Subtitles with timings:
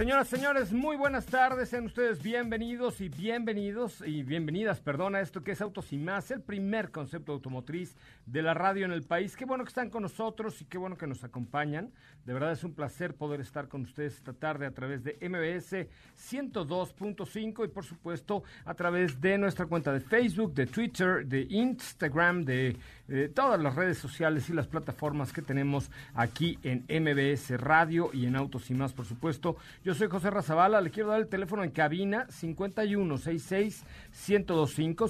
[0.00, 1.68] Señoras, señores, muy buenas tardes.
[1.68, 6.30] Sean ustedes bienvenidos y bienvenidos y bienvenidas, perdón, a esto que es Autos y Más,
[6.30, 9.36] el primer concepto automotriz de la radio en el país.
[9.36, 11.92] Qué bueno que están con nosotros y qué bueno que nos acompañan.
[12.24, 15.86] De verdad es un placer poder estar con ustedes esta tarde a través de MBS
[16.16, 22.46] 102.5 y por supuesto a través de nuestra cuenta de Facebook, de Twitter, de Instagram,
[22.46, 22.74] de
[23.12, 28.26] eh, todas las redes sociales y las plataformas que tenemos aquí en MBS Radio y
[28.26, 29.56] en Autos y Más, por supuesto.
[29.84, 35.08] Yo soy José Razabala, le quiero dar el teléfono en cabina 5166-1025,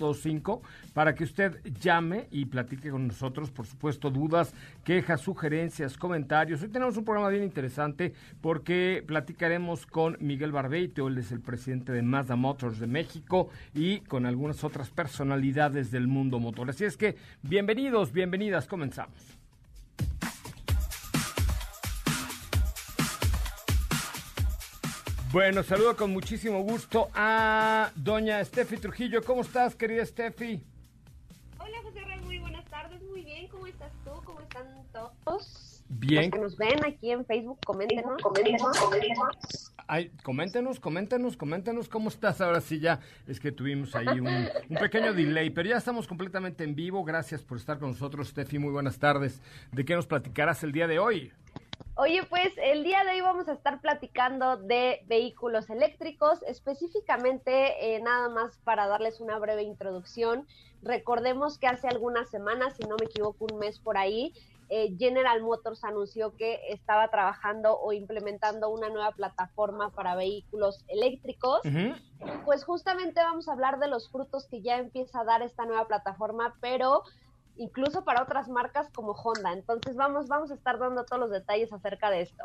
[0.00, 0.62] 5166-1025,
[0.94, 6.62] para que usted llame y platique con nosotros, por supuesto, dudas, quejas, sugerencias, comentarios.
[6.62, 11.92] Hoy tenemos un programa bien interesante porque platicaremos con Miguel Barbeito, él es el presidente
[11.92, 16.53] de Mazda Motors de México y con algunas otras personalidades del mundo motor.
[16.62, 19.18] Así es que, bienvenidos, bienvenidas, comenzamos.
[25.32, 29.22] Bueno, saludo con muchísimo gusto a doña Steffi Trujillo.
[29.24, 30.64] ¿Cómo estás, querida Steffi?
[31.58, 33.02] Hola, José Rey, muy buenas tardes.
[33.02, 34.12] Muy bien, ¿cómo estás tú?
[34.24, 35.63] ¿Cómo están todos?
[36.06, 36.24] Bien.
[36.24, 38.20] Los que nos ven aquí en Facebook, coméntenos.
[38.22, 39.72] Coméntenos, coméntenos.
[39.86, 42.40] Ay, coméntenos, coméntenos, coméntenos cómo estás.
[42.40, 46.64] Ahora sí ya es que tuvimos ahí un, un, pequeño delay, pero ya estamos completamente
[46.64, 47.04] en vivo.
[47.04, 48.58] Gracias por estar con nosotros, Steffi.
[48.58, 49.40] Muy buenas tardes.
[49.72, 51.32] ¿De qué nos platicarás el día de hoy?
[51.96, 58.00] Oye, pues el día de hoy vamos a estar platicando de vehículos eléctricos, específicamente eh,
[58.00, 60.44] nada más para darles una breve introducción.
[60.82, 64.32] Recordemos que hace algunas semanas, si no me equivoco, un mes por ahí,
[64.70, 71.60] eh, General Motors anunció que estaba trabajando o implementando una nueva plataforma para vehículos eléctricos.
[71.64, 72.44] Uh -huh.
[72.44, 75.86] Pues justamente vamos a hablar de los frutos que ya empieza a dar esta nueva
[75.86, 77.04] plataforma, pero
[77.56, 79.52] incluso para otras marcas como Honda.
[79.52, 82.44] Entonces vamos, vamos a estar dando todos los detalles acerca de esto.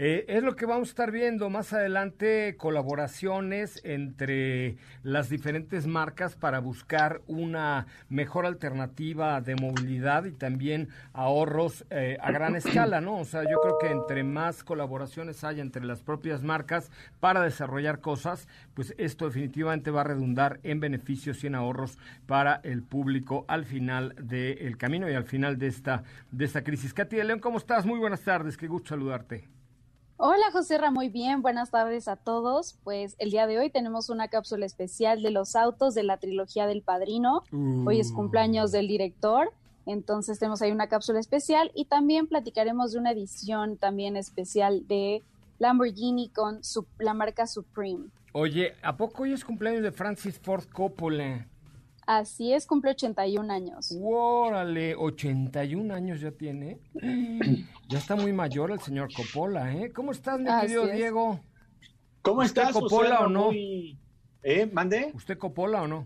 [0.00, 6.36] Eh, es lo que vamos a estar viendo más adelante, colaboraciones entre las diferentes marcas
[6.36, 13.18] para buscar una mejor alternativa de movilidad y también ahorros eh, a gran escala, ¿no?
[13.18, 17.98] O sea, yo creo que entre más colaboraciones haya entre las propias marcas para desarrollar
[17.98, 21.98] cosas, pues esto definitivamente va a redundar en beneficios y en ahorros
[22.28, 26.94] para el público al final del camino y al final de esta, de esta crisis.
[26.94, 27.84] Katy de León, ¿cómo estás?
[27.84, 29.57] Muy buenas tardes, qué gusto saludarte.
[30.20, 32.76] Hola José muy bien, buenas tardes a todos.
[32.82, 36.66] Pues el día de hoy tenemos una cápsula especial de los autos de la trilogía
[36.66, 37.44] del Padrino.
[37.86, 39.52] Hoy es cumpleaños del director,
[39.86, 45.22] entonces tenemos ahí una cápsula especial y también platicaremos de una edición también especial de
[45.60, 48.06] Lamborghini con su, la marca Supreme.
[48.32, 51.46] Oye, ¿a poco hoy es cumpleaños de Francis Ford Coppola?
[52.12, 53.94] Así es, cumple 81 años.
[54.02, 54.94] ¡Órale!
[54.96, 56.78] 81 años ya tiene.
[57.86, 59.92] ya está muy mayor el señor Coppola, ¿eh?
[59.92, 60.96] ¿Cómo estás, mi Así querido es.
[60.96, 61.38] Diego?
[62.22, 63.46] ¿Cómo ¿Usted estás, Coppola o no?
[63.48, 63.98] Muy-
[64.42, 64.64] ¿Eh?
[64.72, 65.10] ¿Mande?
[65.12, 66.02] ¿Usted Coppola o no?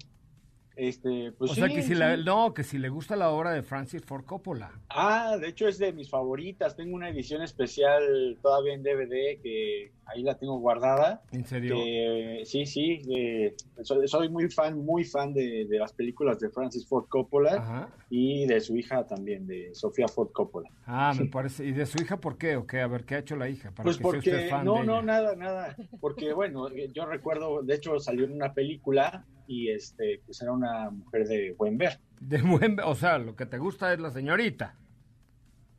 [0.74, 1.94] Este, pues o sí, sea, que si sí.
[1.94, 4.72] la, no, que si le gusta la obra de Francis Ford Coppola.
[4.88, 6.74] Ah, de hecho es de mis favoritas.
[6.74, 11.22] Tengo una edición especial todavía en DVD que ahí la tengo guardada.
[11.32, 11.74] ¿En serio?
[11.76, 16.50] Que, sí, sí, de- soy, soy muy fan, muy fan de, de las películas de
[16.50, 17.88] Francis Ford Coppola Ajá.
[18.10, 20.68] y de su hija también, de Sofía Ford Coppola.
[20.86, 21.64] Ah, me parece.
[21.64, 22.56] ¿Y de su hija por qué?
[22.56, 22.80] ¿O qué?
[22.80, 23.70] A ver, ¿qué ha hecho la hija?
[23.70, 25.02] Para Pues que sea usted porque, fan no, de no, ella?
[25.02, 30.20] nada, nada, porque bueno, eh, yo recuerdo, de hecho salió en una película y este,
[30.24, 31.98] pues era una mujer de buen ver.
[32.20, 34.76] De buen, o sea, lo que te gusta es la señorita.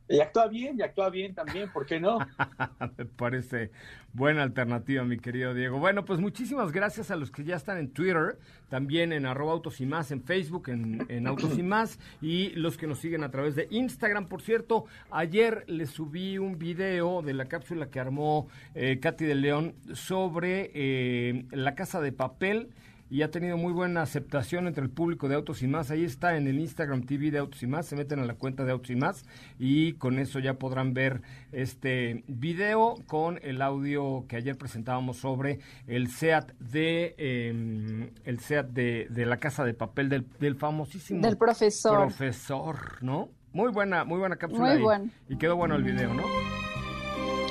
[0.06, 2.18] Y actúa bien, y actúa bien también, ¿por qué no?
[2.98, 3.70] Me parece
[4.12, 5.78] buena alternativa, mi querido Diego.
[5.78, 9.80] Bueno, pues muchísimas gracias a los que ya están en Twitter, también en arroba autos
[9.80, 13.54] y más, en Facebook, en, autos y más, y los que nos siguen a través
[13.56, 14.28] de Instagram.
[14.28, 19.34] Por cierto, ayer les subí un video de la cápsula que armó eh, Katy de
[19.34, 22.68] León sobre eh, la casa de papel
[23.14, 25.92] y ha tenido muy buena aceptación entre el público de Autos y Más.
[25.92, 28.64] Ahí está en el Instagram TV de Autos y Más, se meten a la cuenta
[28.64, 29.24] de Autos y Más
[29.56, 31.22] y con eso ya podrán ver
[31.52, 38.66] este video con el audio que ayer presentábamos sobre el SEAT de eh, el SEAT
[38.70, 41.98] de, de la casa de papel del, del famosísimo Del profesor.
[42.00, 43.28] profesor, ¿no?
[43.52, 44.70] Muy buena, muy buena cápsula.
[44.72, 45.10] Muy y- bueno.
[45.28, 46.24] Y quedó bueno el video, ¿no?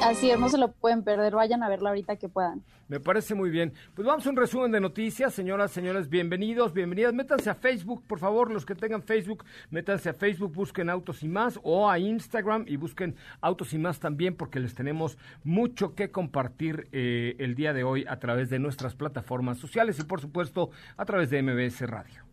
[0.03, 2.61] Así es, no se lo pueden perder, vayan a verla ahorita que puedan.
[2.89, 3.73] Me parece muy bien.
[3.95, 7.13] Pues vamos a un resumen de noticias, señoras, señores, bienvenidos, bienvenidas.
[7.13, 11.29] Métanse a Facebook, por favor, los que tengan Facebook, métanse a Facebook, busquen Autos y
[11.29, 16.11] Más o a Instagram y busquen Autos y Más también porque les tenemos mucho que
[16.11, 20.71] compartir eh, el día de hoy a través de nuestras plataformas sociales y por supuesto
[20.97, 22.32] a través de MBS Radio.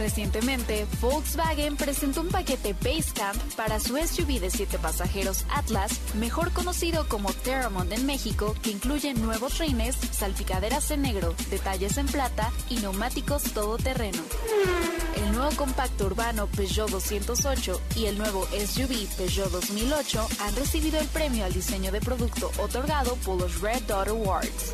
[0.00, 7.06] Recientemente, Volkswagen presentó un paquete Basecamp para su SUV de 7 pasajeros Atlas, mejor conocido
[7.06, 12.76] como Terramont en México, que incluye nuevos rines, salpicaderas en negro, detalles en plata y
[12.76, 14.22] neumáticos todoterreno.
[15.16, 21.06] El nuevo compacto urbano Peugeot 208 y el nuevo SUV Peugeot 2008 han recibido el
[21.08, 24.72] premio al diseño de producto otorgado por los Red Dot Awards.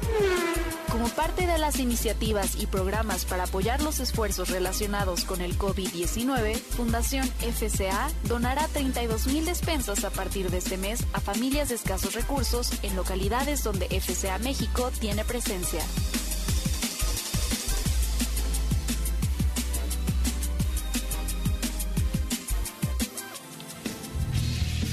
[0.91, 6.57] Como parte de las iniciativas y programas para apoyar los esfuerzos relacionados con el COVID-19,
[6.57, 12.15] Fundación FCA donará 32 mil despensas a partir de este mes a familias de escasos
[12.15, 15.81] recursos en localidades donde FCA México tiene presencia.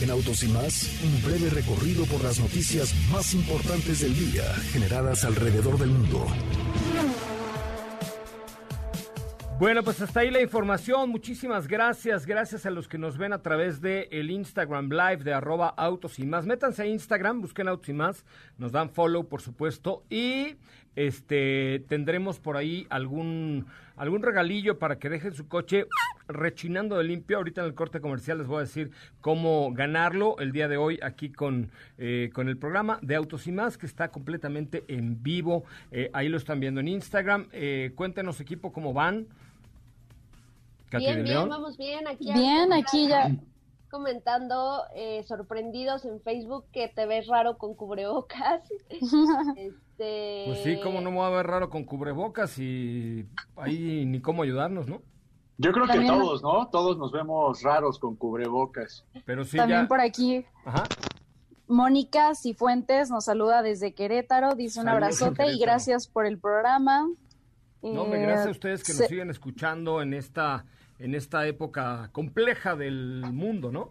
[0.01, 5.23] En Autos y más, un breve recorrido por las noticias más importantes del día generadas
[5.23, 6.27] alrededor del mundo.
[9.59, 11.09] Bueno, pues hasta ahí la información.
[11.09, 12.25] Muchísimas gracias.
[12.25, 16.19] Gracias a los que nos ven a través de el Instagram Live de arroba autos
[16.19, 16.45] y más.
[16.45, 18.25] Métanse a Instagram, busquen autos y más.
[18.57, 20.03] Nos dan follow, por supuesto.
[20.09, 20.57] Y
[20.95, 25.85] este tendremos por ahí algún, algún regalillo para que dejen su coche
[26.27, 27.37] rechinando de limpio.
[27.37, 28.91] Ahorita en el corte comercial les voy a decir
[29.21, 33.51] cómo ganarlo el día de hoy aquí con, eh, con el programa de Autos y
[33.51, 35.63] más, que está completamente en vivo.
[35.91, 37.47] Eh, ahí lo están viendo en Instagram.
[37.51, 39.27] Eh, cuéntenos, equipo, cómo van.
[40.89, 41.49] Katy Bien, de bien, León.
[41.49, 42.07] vamos bien.
[42.07, 43.31] Aquí Bien, aquí ya.
[43.89, 48.63] Comentando, eh, sorprendidos en Facebook, que te ves raro con cubrebocas.
[49.57, 50.43] este...
[50.47, 54.41] Pues sí, cómo no me va a ver raro con cubrebocas y ahí ni cómo
[54.41, 55.01] ayudarnos, ¿no?
[55.63, 56.67] Yo creo que todos, ¿no?
[56.69, 59.05] Todos nos vemos raros con cubrebocas.
[59.25, 59.87] Pero sí También ya.
[59.87, 60.83] por aquí, Ajá.
[61.67, 67.07] Mónica Cifuentes nos saluda desde Querétaro, dice un Saludos abrazote y gracias por el programa.
[67.81, 70.65] No, Eh, gracias a ustedes que nos se- siguen escuchando en esta,
[70.99, 73.89] en esta época compleja del mundo, ¿no?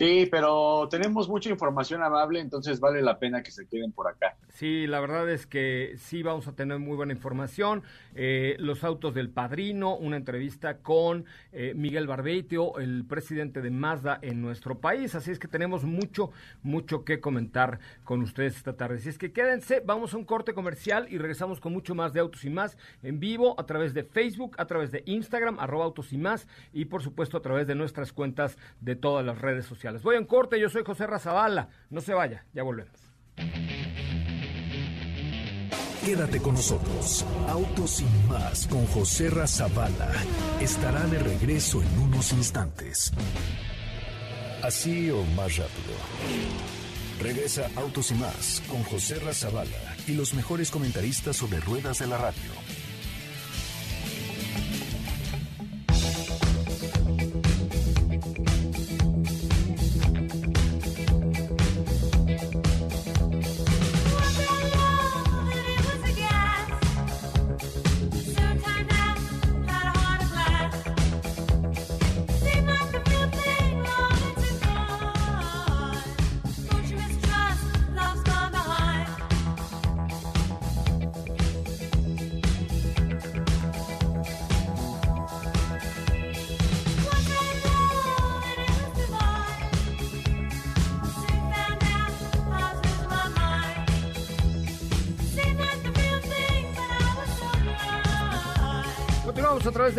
[0.00, 4.34] Sí, pero tenemos mucha información amable, entonces vale la pena que se queden por acá.
[4.48, 7.82] Sí, la verdad es que sí vamos a tener muy buena información.
[8.14, 14.18] Eh, los autos del padrino, una entrevista con eh, Miguel Barbeitio, el presidente de Mazda
[14.22, 15.14] en nuestro país.
[15.14, 16.30] Así es que tenemos mucho,
[16.62, 18.96] mucho que comentar con ustedes esta tarde.
[18.96, 22.20] Así es que quédense, vamos a un corte comercial y regresamos con mucho más de
[22.20, 26.14] Autos y Más en vivo a través de Facebook, a través de Instagram, arroba Autos
[26.14, 29.89] y Más y por supuesto a través de nuestras cuentas de todas las redes sociales.
[30.02, 31.68] Voy a un corte, yo soy José Razabala.
[31.90, 33.10] No se vaya, ya volvemos.
[36.04, 37.26] Quédate con nosotros.
[37.48, 40.10] Autos y más con José Razabala
[40.60, 43.12] estará de regreso en unos instantes.
[44.62, 45.94] Así o más rápido.
[47.20, 52.16] Regresa Autos y más con José Razabala y los mejores comentaristas sobre ruedas de la
[52.16, 52.50] radio.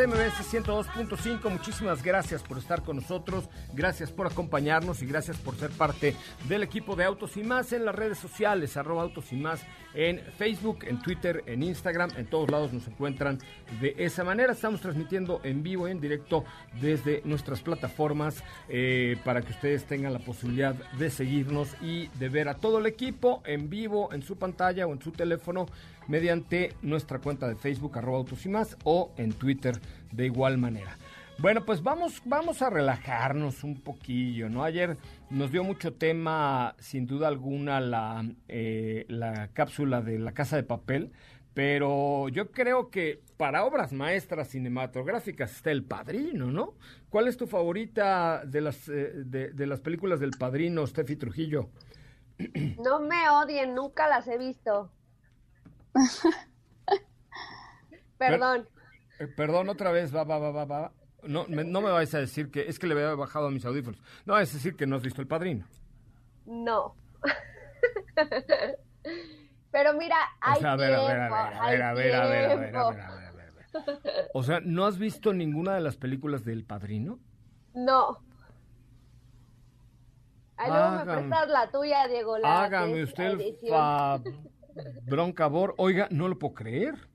[0.01, 1.49] MBS 102.5.
[1.49, 6.13] Muchísimas gracias por estar con nosotros, gracias por acompañarnos y gracias por ser parte
[6.49, 9.61] del equipo de Autos y Más en las redes sociales, arroba Autos y Más
[9.93, 13.39] en Facebook, en Twitter, en Instagram, en todos lados nos encuentran
[13.79, 14.51] de esa manera.
[14.51, 16.43] Estamos transmitiendo en vivo, en directo
[16.81, 22.49] desde nuestras plataformas eh, para que ustedes tengan la posibilidad de seguirnos y de ver
[22.49, 25.65] a todo el equipo en vivo en su pantalla o en su teléfono
[26.07, 29.79] mediante nuestra cuenta de Facebook, arroba autos y más, o en Twitter
[30.11, 30.97] de igual manera.
[31.37, 34.63] Bueno, pues vamos, vamos a relajarnos un poquillo, ¿no?
[34.63, 34.97] Ayer
[35.31, 40.63] nos dio mucho tema, sin duda alguna, la, eh, la cápsula de la casa de
[40.63, 41.11] papel,
[41.55, 46.75] pero yo creo que para obras maestras cinematográficas está El Padrino, ¿no?
[47.09, 51.69] ¿Cuál es tu favorita de las, eh, de, de las películas del Padrino, Steffi Trujillo?
[52.83, 54.91] No me odien, nunca las he visto.
[58.17, 58.67] Perdón.
[59.21, 60.91] Eh, perdón, otra vez, va, va, va, va, va.
[61.23, 63.63] No me, no me vais a decir que es que le había bajado a mis
[63.65, 64.01] audífonos.
[64.25, 65.67] No es decir que no has visto El Padrino.
[66.47, 66.95] No.
[69.71, 72.25] Pero mira, hay O sea, a ver, tiempo, a ver, a ver, a ver, a
[72.25, 74.29] ver, a ver, a ver, a ver, a ver.
[74.33, 77.19] O sea, ¿no has visto ninguna de las películas del Padrino?
[77.75, 78.17] No.
[80.57, 82.37] Ay, luego me prestas la tuya, Diego.
[82.39, 84.19] la Hágame usted el fa...
[85.03, 85.75] broncabor.
[85.77, 87.10] Oiga, no lo puedo creer.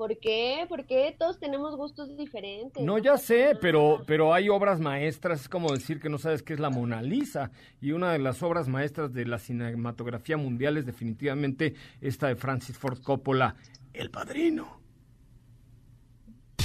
[0.00, 0.64] ¿Por qué?
[0.66, 2.82] Porque todos tenemos gustos diferentes.
[2.82, 6.54] No, ya sé, pero, pero hay obras maestras, es como decir que no sabes qué
[6.54, 7.50] es la Mona Lisa.
[7.82, 12.78] Y una de las obras maestras de la cinematografía mundial es definitivamente esta de Francis
[12.78, 13.56] Ford Coppola,
[13.92, 14.80] El Padrino.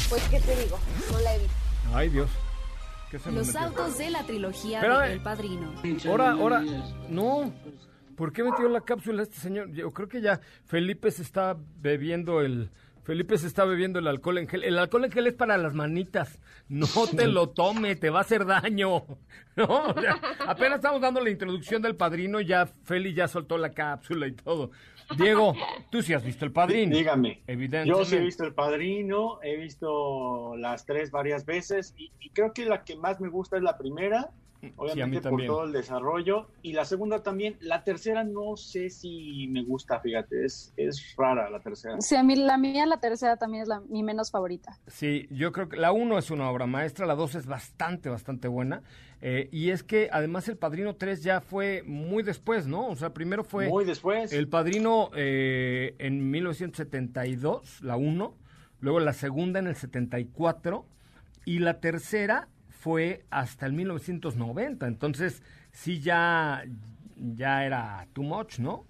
[0.07, 0.79] Pues, ¿qué te digo?
[1.11, 1.55] No la he visto.
[1.93, 2.29] Ay, Dios.
[3.11, 5.07] ¿Qué se me Los autos de la trilogía Espérame.
[5.07, 5.73] de El Padrino.
[6.05, 6.63] Ahora, ahora,
[7.09, 7.53] no.
[8.15, 9.73] ¿Por qué metió la cápsula este señor?
[9.73, 12.71] Yo creo que ya Felipe se está bebiendo el...
[13.05, 14.63] Felipe se está bebiendo el alcohol en gel.
[14.63, 16.39] El alcohol en gel es para las manitas.
[16.67, 19.05] No te lo tome, te va a hacer daño.
[19.55, 23.71] No, o sea, apenas estamos dando la introducción del padrino, ya Feli ya soltó la
[23.71, 24.71] cápsula y todo.
[25.17, 25.55] Diego,
[25.89, 26.93] tú sí has visto el padrino.
[26.93, 27.41] Dígame.
[27.47, 27.87] Evidentemente.
[27.87, 32.51] Yo sí he visto El Padrino, he visto las tres varias veces y, y creo
[32.51, 34.31] que la que más me gusta es la primera,
[34.75, 35.47] obviamente por también.
[35.47, 37.57] todo el desarrollo, y la segunda también.
[37.59, 41.99] La tercera no sé si me gusta, fíjate, es, es rara la tercera.
[42.01, 44.79] Sí, a mí la mía, la tercera también es la, mi menos favorita.
[44.87, 48.47] Sí, yo creo que la 1 es una obra maestra, la 2 es bastante, bastante
[48.47, 48.81] buena.
[49.21, 52.87] eh, y es que además el Padrino 3 ya fue muy después, ¿no?
[52.87, 54.31] O sea, primero fue Muy después.
[54.33, 58.35] el Padrino eh, en 1972, la 1,
[58.81, 60.85] luego la segunda en el 74
[61.45, 62.49] y la tercera
[62.85, 64.85] fue hasta el 1990.
[64.85, 66.63] Entonces, sí ya,
[67.15, 68.85] ya era too much, ¿no?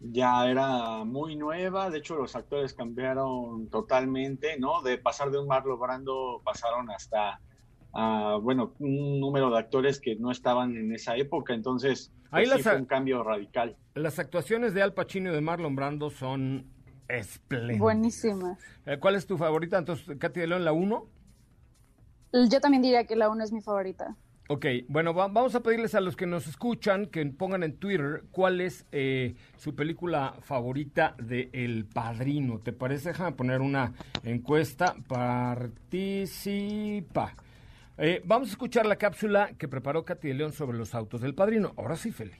[0.00, 4.80] ya era muy nueva, de hecho los actores cambiaron totalmente, ¿no?
[4.80, 7.40] De pasar de un Marlon Brando pasaron hasta,
[8.40, 12.56] bueno, un número de actores que no estaban en esa época, entonces Ahí pues, las
[12.58, 13.76] sí fue un cambio radical.
[13.94, 16.66] Las actuaciones de Al Pacino y de Marlon Brando son
[17.08, 17.80] espléndidas.
[17.80, 18.56] Buenísima.
[18.86, 19.76] Eh, ¿Cuál es tu favorita?
[19.78, 21.16] Entonces, Katy de León, la 1.
[22.32, 24.16] Yo también diría que la 1 es mi favorita.
[24.48, 28.22] Ok, bueno, va- vamos a pedirles a los que nos escuchan que pongan en Twitter
[28.30, 32.60] cuál es eh, su película favorita de El Padrino.
[32.60, 33.08] ¿Te parece?
[33.08, 33.92] Déjame poner una
[34.22, 34.94] encuesta.
[35.08, 36.14] Participa.
[37.98, 41.34] Eh, vamos a escuchar la cápsula que preparó Katy de León sobre los autos del
[41.34, 41.72] Padrino.
[41.76, 42.34] Ahora sí, Feli.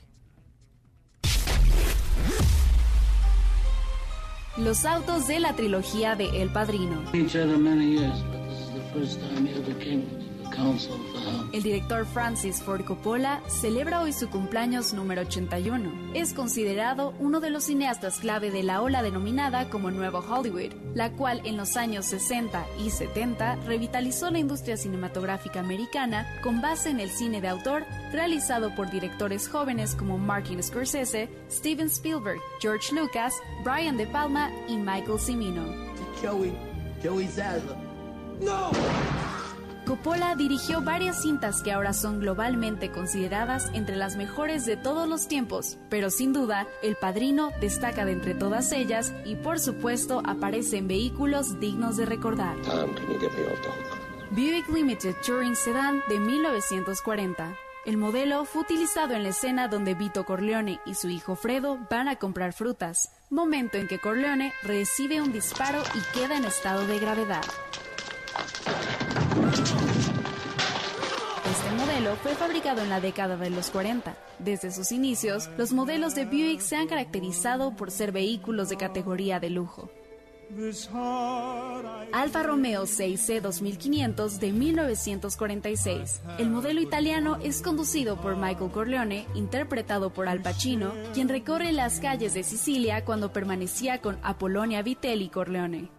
[4.59, 7.03] Los autos de la trilogía de El Padrino.
[11.53, 16.13] El director Francis Ford Coppola celebra hoy su cumpleaños número 81.
[16.15, 21.13] Es considerado uno de los cineastas clave de la ola denominada como Nuevo Hollywood, la
[21.13, 27.01] cual en los años 60 y 70 revitalizó la industria cinematográfica americana con base en
[27.01, 33.35] el cine de autor realizado por directores jóvenes como Martin Scorsese, Steven Spielberg, George Lucas,
[33.63, 35.65] Brian De Palma y Michael Cimino.
[36.23, 36.53] Joey,
[37.03, 37.86] Joey Zaza.
[39.87, 45.29] Coppola dirigió varias cintas que ahora son globalmente consideradas entre las mejores de todos los
[45.29, 50.79] tiempos, pero sin duda, El Padrino destaca de entre todas ellas y por supuesto aparece
[50.79, 52.57] en vehículos dignos de recordar.
[54.33, 57.57] Buick Limited Touring Sedan de 1940.
[57.85, 62.09] El modelo fue utilizado en la escena donde Vito Corleone y su hijo Fredo van
[62.09, 66.99] a comprar frutas, momento en que Corleone recibe un disparo y queda en estado de
[66.99, 67.45] gravedad.
[71.51, 74.17] Este modelo fue fabricado en la década de los 40.
[74.39, 79.41] Desde sus inicios, los modelos de Buick se han caracterizado por ser vehículos de categoría
[79.41, 79.91] de lujo.
[82.13, 86.23] Alfa Romeo 6C 2500 de 1946.
[86.39, 91.99] El modelo italiano es conducido por Michael Corleone, interpretado por Al Pacino, quien recorre las
[91.99, 95.96] calles de Sicilia cuando permanecía con Apolonia Vitelli Corleone.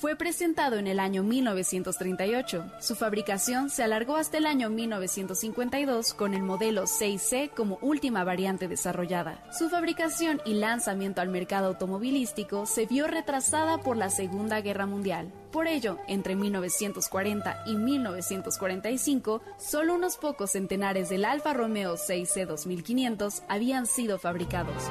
[0.00, 2.64] Fue presentado en el año 1938.
[2.80, 8.66] Su fabricación se alargó hasta el año 1952 con el modelo 6C como última variante
[8.66, 9.44] desarrollada.
[9.52, 15.34] Su fabricación y lanzamiento al mercado automovilístico se vio retrasada por la Segunda Guerra Mundial.
[15.52, 23.42] Por ello, entre 1940 y 1945, solo unos pocos centenares del Alfa Romeo 6C 2500
[23.50, 24.82] habían sido fabricados.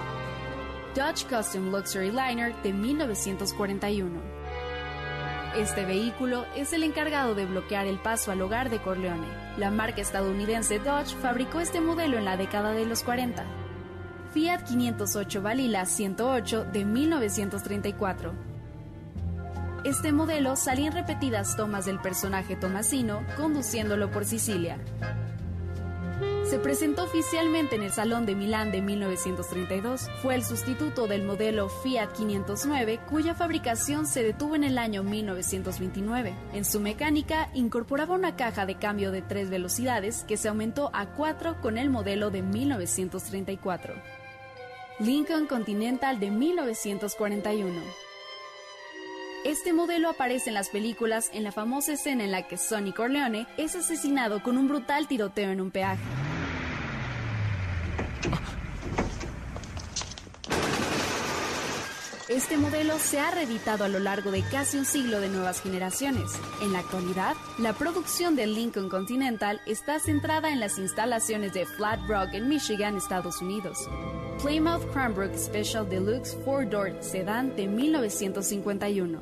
[0.93, 4.38] Dodge Custom Luxury Liner de 1941.
[5.59, 9.27] Este vehículo es el encargado de bloquear el paso al hogar de Corleone.
[9.57, 13.43] La marca estadounidense Dodge fabricó este modelo en la década de los 40.
[14.33, 18.31] Fiat 508 Balila 108 de 1934.
[19.83, 24.77] Este modelo salía en repetidas tomas del personaje Tomasino conduciéndolo por Sicilia
[26.49, 30.09] se presentó oficialmente en el Salón de Milán de 1932.
[30.23, 36.33] Fue el sustituto del modelo Fiat 509, cuya fabricación se detuvo en el año 1929.
[36.53, 41.11] En su mecánica incorporaba una caja de cambio de tres velocidades que se aumentó a
[41.11, 43.93] cuatro con el modelo de 1934.
[44.99, 47.79] Lincoln Continental de 1941.
[49.45, 53.45] Este modelo aparece en las películas en la famosa escena en la que Sonny Corleone
[53.57, 56.01] es asesinado con un brutal tiroteo en un peaje.
[62.29, 66.31] Este modelo se ha reeditado a lo largo de casi un siglo de nuevas generaciones.
[66.61, 71.99] En la actualidad, la producción del Lincoln Continental está centrada en las instalaciones de Flat
[72.07, 73.79] Rock en Michigan, Estados Unidos.
[74.43, 79.21] Plymouth Cranbrook Special Deluxe Four Door Sedan de 1951.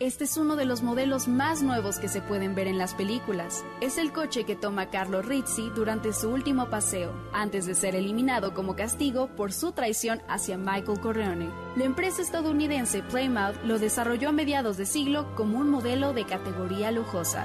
[0.00, 3.64] Este es uno de los modelos más nuevos que se pueden ver en las películas.
[3.80, 8.54] Es el coche que toma Carlo Rizzi durante su último paseo, antes de ser eliminado
[8.54, 11.48] como castigo por su traición hacia Michael Corleone.
[11.74, 16.92] La empresa estadounidense Plymouth lo desarrolló a mediados de siglo como un modelo de categoría
[16.92, 17.44] lujosa.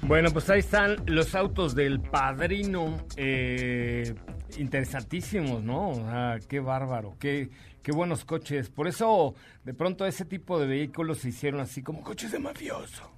[0.00, 3.04] Bueno, pues ahí están los autos del padrino.
[3.16, 4.14] Eh,
[4.58, 5.92] interesantísimos, ¿no?
[6.08, 7.50] Ah, qué bárbaro, qué,
[7.82, 8.70] qué buenos coches.
[8.70, 9.34] Por eso,
[9.64, 13.10] de pronto, ese tipo de vehículos se hicieron así como coches de mafioso.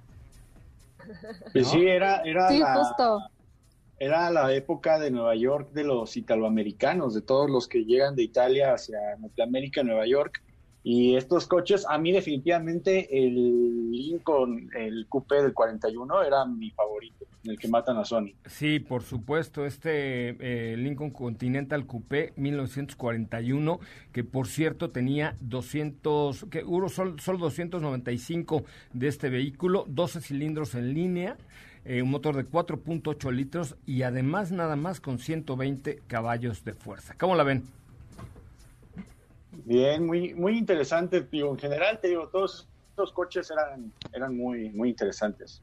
[1.53, 3.19] Pues sí, era, era, Sí, la, justo.
[3.99, 8.23] era la época de Nueva York de los italoamericanos, de todos los que llegan de
[8.23, 10.41] Italia hacia Norteamérica, Nueva York.
[10.87, 17.25] Y estos coches, a mí definitivamente el Lincoln, el Coupé del 41 era mi favorito,
[17.43, 18.35] el que matan a Sony.
[18.45, 23.79] Sí, por supuesto, este eh, Lincoln Continental Coupé 1941,
[24.11, 30.75] que por cierto tenía 200, que hubo solo, solo 295 de este vehículo, 12 cilindros
[30.75, 31.35] en línea,
[31.83, 37.15] eh, un motor de 4.8 litros y además nada más con 120 caballos de fuerza.
[37.17, 37.63] ¿Cómo la ven?
[39.63, 44.69] Bien, muy, muy interesante, digo, en general te digo, todos estos coches eran, eran muy,
[44.69, 45.61] muy interesantes.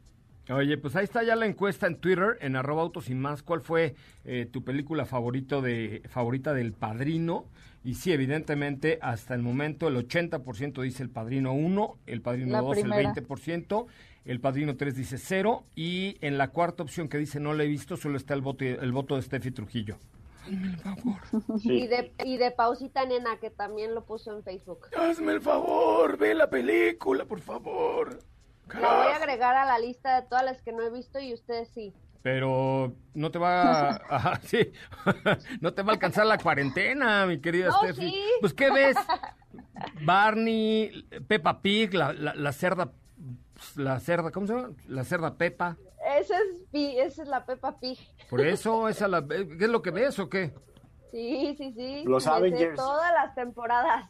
[0.51, 3.43] Oye, pues ahí está ya la encuesta en Twitter, en arroba autos y más.
[3.43, 7.47] ¿Cuál fue eh, tu película favorito de, favorita del Padrino?
[7.85, 12.61] Y sí, evidentemente, hasta el momento el 80% dice el Padrino 1, el Padrino La
[12.61, 13.01] 2 primera.
[13.01, 13.87] el 20%,
[14.25, 17.69] el Padrino 3 dice 0 y en la cuarta opción que dice no la he
[17.69, 19.97] visto solo está el voto, el voto de Steffi Trujillo.
[20.45, 21.21] Hazme el favor.
[21.63, 24.87] Y de, y de Pausita Nena, que también lo puso en Facebook.
[24.97, 28.19] Hazme el favor, ve la película, por favor.
[28.75, 31.35] La voy a agregar a la lista de todas las que no he visto y
[31.35, 31.93] ustedes sí.
[32.23, 34.73] Pero no te va a, ajá, sí,
[35.61, 38.11] no te va a alcanzar la cuarentena, mi querida No, Steffi.
[38.11, 38.25] sí.
[38.41, 38.97] Pues, ¿qué ves?
[40.05, 42.93] Barney, Peppa Pig, la, la, la cerda,
[43.77, 44.71] la cerda, ¿cómo se llama?
[44.89, 45.77] La cerda Pepa.
[46.19, 47.99] Esa es, Pi- esa es la Peppa Pig.
[48.31, 50.53] Por eso, esa la, ¿qué es lo que ves o qué?
[51.11, 52.05] Sí, sí, sí.
[52.07, 52.75] Los Avengers.
[52.75, 54.09] todas las temporadas.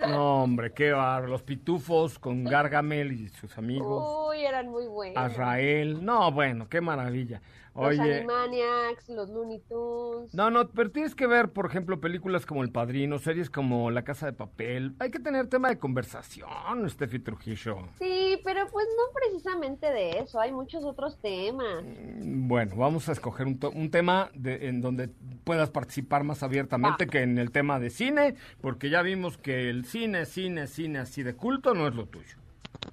[0.00, 1.28] No, hombre, qué barro.
[1.28, 4.28] Los pitufos con Gargamel y sus amigos.
[4.30, 5.16] Uy, eran muy buenos.
[5.16, 6.04] Azrael.
[6.04, 7.40] No, bueno, qué maravilla.
[7.76, 10.34] Los Oye, Animaniacs, los Looney Tunes.
[10.34, 14.02] No, no, pero tienes que ver, por ejemplo, películas como El Padrino, series como La
[14.02, 14.94] Casa de Papel.
[14.98, 17.78] Hay que tener tema de conversación, Steffi Trujillo.
[17.98, 21.84] Sí, pero pues no precisamente de eso, hay muchos otros temas.
[21.84, 25.08] Mm, Bueno, vamos a escoger un, to- un tema de- en donde
[25.44, 29.84] puedas participar más abiertamente que en el tema de cine, porque ya vimos que el
[29.84, 32.36] cine, cine, cine así de culto no es lo tuyo.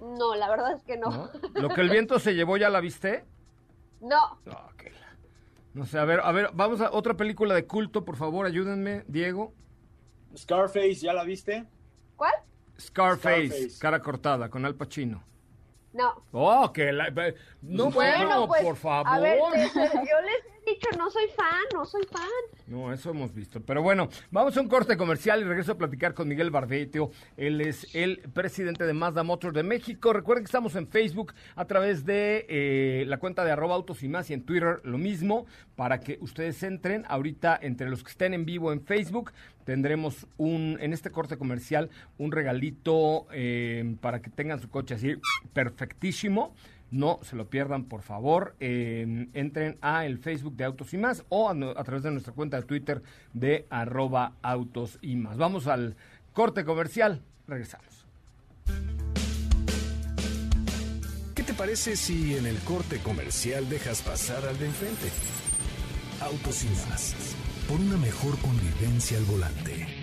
[0.01, 1.09] No, la verdad es que no.
[1.09, 1.29] ¿no?
[1.61, 3.23] Lo que el viento se llevó, ¿ya la viste?
[4.03, 4.37] No.
[5.73, 9.03] No sé, a ver, a ver, vamos a otra película de culto, por favor, ayúdenme,
[9.07, 9.53] Diego.
[10.37, 11.65] Scarface, ¿ya la viste?
[12.15, 12.33] ¿Cuál?
[12.79, 13.79] Scarface, Scarface.
[13.79, 15.23] cara cortada, con Al Pacino.
[15.93, 16.23] No.
[16.31, 17.09] Oh, que la...
[17.61, 19.07] No, Bueno, pues, por favor.
[19.07, 22.23] A ver, te- te- yo les he dicho, no soy fan, no soy fan.
[22.67, 23.61] No, eso hemos visto.
[23.61, 27.11] Pero bueno, vamos a un corte comercial y regreso a platicar con Miguel Barbeito.
[27.37, 30.13] Él es el presidente de Mazda Motors de México.
[30.13, 34.07] Recuerden que estamos en Facebook a través de eh, la cuenta de arroba autos y
[34.07, 35.45] más y en Twitter lo mismo
[35.75, 37.05] para que ustedes entren.
[37.07, 39.31] Ahorita, entre los que estén en vivo en Facebook,
[39.63, 45.15] tendremos un, en este corte comercial, un regalito eh, para que tengan su coche así
[45.53, 46.55] perfectísimo.
[46.93, 48.55] No se lo pierdan, por favor.
[48.59, 52.57] Eh, entren a el Facebook de Autos y Más o a través de nuestra cuenta
[52.57, 53.01] de Twitter
[53.33, 55.37] de arroba Autos y Más.
[55.37, 55.95] Vamos al
[56.33, 57.23] corte comercial.
[57.47, 58.05] Regresamos.
[61.33, 65.09] ¿Qué te parece si en el corte comercial dejas pasar al de enfrente?
[66.21, 67.35] Autos y más.
[67.67, 70.02] Por una mejor convivencia al volante.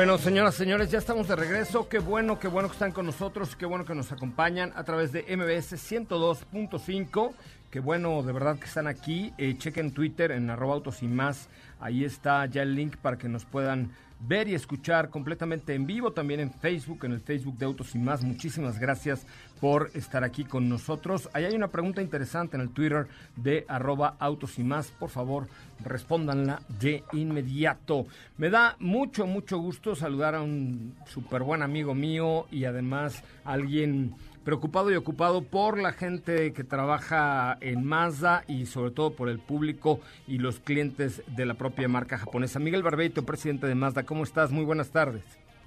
[0.00, 1.86] Bueno, señoras, señores, ya estamos de regreso.
[1.86, 5.12] Qué bueno, qué bueno que están con nosotros, qué bueno que nos acompañan a través
[5.12, 7.32] de MBS 102.5.
[7.70, 9.34] Qué bueno, de verdad que están aquí.
[9.36, 11.50] Eh, chequen Twitter en arroba autos y más.
[11.80, 16.12] Ahí está ya el link para que nos puedan ver y escuchar completamente en vivo.
[16.12, 18.22] También en Facebook, en el Facebook de Autos y más.
[18.22, 19.26] Muchísimas gracias
[19.60, 21.28] por estar aquí con nosotros.
[21.32, 23.06] Ahí hay una pregunta interesante en el Twitter
[23.36, 24.90] de arroba autos y más.
[24.90, 25.48] Por favor,
[25.84, 28.06] respóndanla de inmediato.
[28.38, 34.14] Me da mucho, mucho gusto saludar a un súper buen amigo mío y además alguien
[34.44, 39.38] preocupado y ocupado por la gente que trabaja en Mazda y sobre todo por el
[39.38, 42.58] público y los clientes de la propia marca japonesa.
[42.58, 44.50] Miguel Barbeito, presidente de Mazda, ¿cómo estás?
[44.50, 45.22] Muy buenas tardes.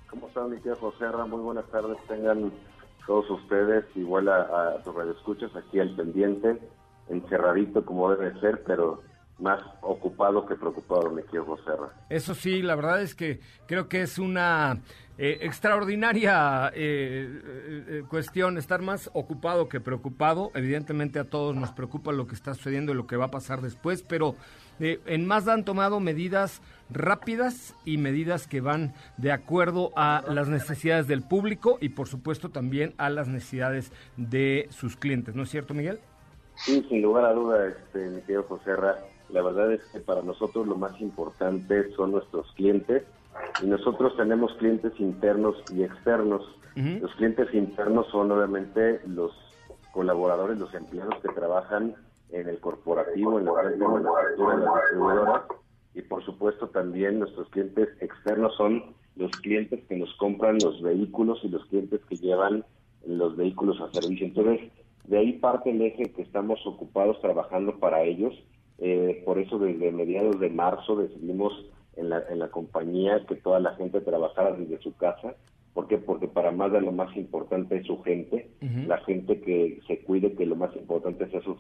[0.10, 1.06] ¿Cómo están, mi tío José?
[1.28, 1.98] Muy buenas tardes.
[2.08, 2.52] Tengan
[3.06, 6.60] todos ustedes, igual a, a tus radioescuchas, aquí al pendiente,
[7.10, 9.02] encerradito como debe ser, pero
[9.40, 11.72] más ocupado que preocupado, mi tío José.
[12.10, 14.80] Eso sí, la verdad es que creo que es una
[15.18, 17.42] eh, extraordinaria eh,
[17.88, 20.52] eh, cuestión estar más ocupado que preocupado.
[20.56, 23.62] Evidentemente a todos nos preocupa lo que está sucediendo y lo que va a pasar
[23.62, 24.36] después, pero
[24.80, 30.48] eh, en Mazda han tomado medidas rápidas y medidas que van de acuerdo a las
[30.48, 35.36] necesidades del público y por supuesto también a las necesidades de sus clientes.
[35.36, 36.00] ¿No es cierto, Miguel?
[36.56, 38.98] Sí, sin lugar a duda, este, mi querido José Ra,
[39.30, 43.04] la verdad es que para nosotros lo más importante son nuestros clientes
[43.62, 46.44] y nosotros tenemos clientes internos y externos.
[46.76, 49.32] Los clientes internos son obviamente los
[49.92, 51.96] colaboradores, los empleados que trabajan
[52.32, 55.44] en el corporativo, en la red de manufactura, en las distribuidoras
[55.96, 61.40] y por supuesto también nuestros clientes externos son los clientes que nos compran los vehículos
[61.44, 62.66] y los clientes que llevan
[63.06, 64.26] los vehículos a servicio.
[64.26, 64.72] Entonces,
[65.06, 68.34] de ahí parte el eje que estamos ocupados trabajando para ellos.
[68.80, 71.54] Eh, por eso desde mediados de marzo decidimos
[71.96, 75.36] en la, en la compañía que toda la gente trabajara desde su casa
[75.74, 75.98] ¿Por qué?
[75.98, 78.52] Porque para Mazda lo más importante es su gente,
[78.88, 81.58] la gente que se cuide, que lo más importante es su,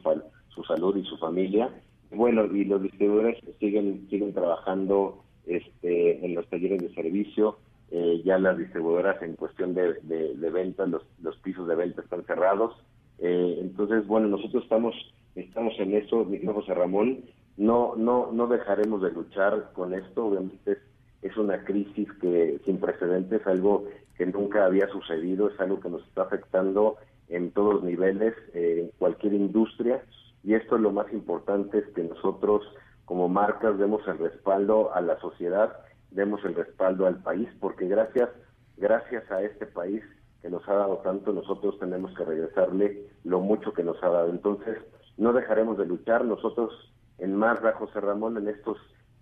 [0.50, 1.72] su salud y su familia.
[2.12, 7.58] Bueno, y los distribuidores siguen siguen trabajando este, en los talleres de servicio,
[7.90, 12.24] eh, ya las distribuidoras en cuestión de, de, ventas, los, los, pisos de venta están
[12.26, 12.76] cerrados.
[13.18, 14.94] Eh, entonces, bueno, nosotros estamos
[15.36, 17.24] estamos en eso, mi José Ramón,
[17.58, 20.78] no no no dejaremos de luchar con esto, obviamente
[21.22, 23.86] es, una crisis que sin precedentes, algo
[24.18, 26.98] que nunca había sucedido, es algo que nos está afectando
[27.30, 30.04] en todos niveles, eh, en cualquier industria,
[30.44, 32.64] y esto es lo más importante, es que nosotros
[33.06, 35.78] como marcas demos el respaldo a la sociedad,
[36.12, 38.30] demos el respaldo al país, porque gracias,
[38.78, 40.04] gracias a este país
[40.42, 44.30] que nos ha dado tanto, nosotros tenemos que regresarle lo mucho que nos ha dado.
[44.30, 44.78] Entonces,
[45.18, 46.26] no dejaremos de luchar.
[46.26, 48.78] Nosotros en Marra, José Ramón, en estos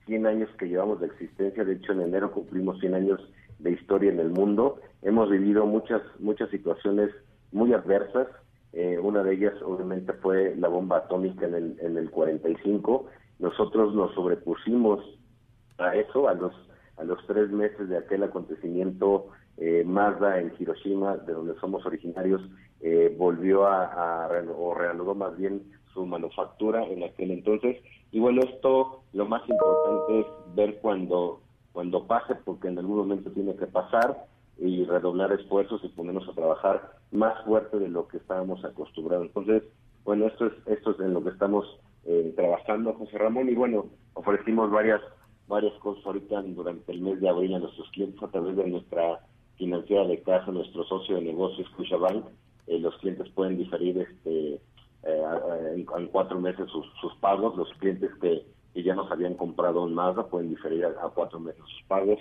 [0.06, 3.21] 100 años que llevamos de existencia, de hecho en enero cumplimos 100 años
[3.60, 7.12] de historia en el mundo, hemos vivido muchas, muchas situaciones
[7.51, 8.27] muy adversas.
[8.73, 13.08] Eh, una de ellas obviamente fue la bomba atómica en el, en el 45,
[13.39, 15.04] nosotros nos sobrepusimos
[15.77, 16.54] a eso, a los,
[16.97, 19.27] a los tres meses de aquel acontecimiento,
[19.58, 22.41] eh, Mazda en Hiroshima, de donde somos originarios,
[22.80, 27.77] eh, volvió a, o reanudó más bien su manufactura en aquel entonces.
[28.12, 30.25] Y bueno, esto lo más importante es
[30.56, 34.25] ver cuando, cuando pase, porque en algún momento tiene que pasar,
[34.62, 39.25] y redoblar esfuerzos y ponernos a trabajar más fuerte de lo que estábamos acostumbrados.
[39.25, 39.63] Entonces,
[40.04, 41.65] bueno, esto es, esto es en lo que estamos
[42.06, 45.01] eh, trabajando, José Ramón, y bueno, ofrecimos varias
[45.47, 49.19] varias cosas ahorita durante el mes de abril a nuestros clientes a través de nuestra
[49.58, 51.67] financiera de casa, nuestro socio de negocios,
[51.99, 52.25] Bank.
[52.67, 54.62] Eh, los clientes pueden diferir este
[55.03, 57.55] eh, en, cuatro meses sus, sus, pagos.
[57.57, 58.45] Los clientes que,
[58.81, 62.19] ya nos habían comprado un Mazda pueden diferir a, cuatro meses sus pagos.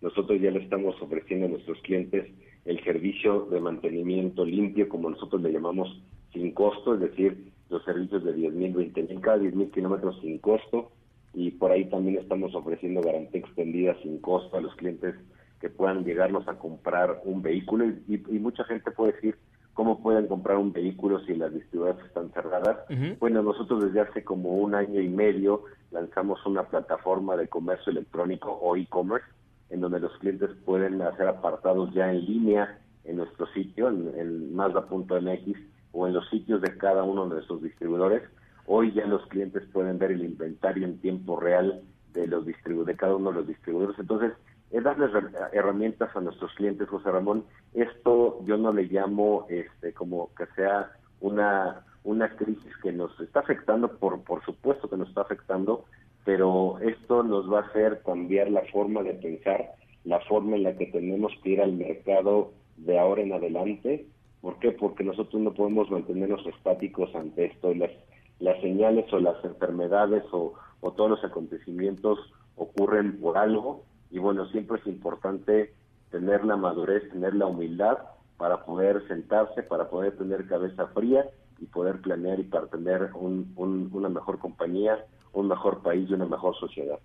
[0.00, 2.30] Nosotros ya le estamos ofreciendo a nuestros clientes
[2.64, 6.00] el servicio de mantenimiento limpio, como nosotros le llamamos,
[6.32, 10.90] sin costo, es decir, los servicios de 10.000, 20.000, cada 10.000 kilómetros sin costo.
[11.34, 15.14] Y por ahí también estamos ofreciendo garantía extendida sin costo a los clientes
[15.60, 17.86] que puedan llegarnos a comprar un vehículo.
[18.08, 19.38] Y, mucha gente puede decir,
[19.74, 22.78] ¿cómo pueden comprar un vehículo si las distribuidoras están cerradas?
[23.18, 28.50] Bueno, nosotros desde hace como un año y medio lanzamos una plataforma de comercio electrónico
[28.50, 29.26] o e-commerce,
[29.70, 34.54] en donde los clientes pueden hacer apartados ya en línea en nuestro sitio, en, en
[34.54, 35.58] Mazda.mx,
[35.92, 38.22] o en los sitios de cada uno de nuestros distribuidores.
[38.66, 41.82] Hoy ya los clientes pueden ver el inventario en tiempo real
[42.12, 43.98] de los de cada uno de los distribuidores.
[43.98, 44.32] Entonces,
[44.72, 45.10] es darles
[45.52, 47.44] herramientas a nuestros clientes, José Ramón.
[47.74, 53.40] Esto yo no le llamo este como que sea una una crisis que nos está
[53.40, 55.84] afectando, por, por supuesto que nos está afectando,
[56.24, 59.70] pero esto nos va a hacer cambiar la forma de pensar,
[60.02, 64.06] la forma en la que tenemos que ir al mercado de ahora en adelante
[64.42, 64.72] ¿Por qué?
[64.72, 67.72] Porque nosotros no podemos mantenernos estáticos ante esto.
[67.72, 67.92] Las,
[68.40, 70.54] las señales o las enfermedades o,
[70.96, 72.18] todos los acontecimientos
[72.56, 75.72] ocurren por algo y bueno, siempre es importante
[76.10, 77.96] tener la madurez, tener la humildad
[78.36, 81.24] para poder sentarse, para poder tener cabeza fría
[81.58, 86.26] y poder planear y para tener un, una mejor compañía, un mejor país y una
[86.26, 86.98] mejor sociedad.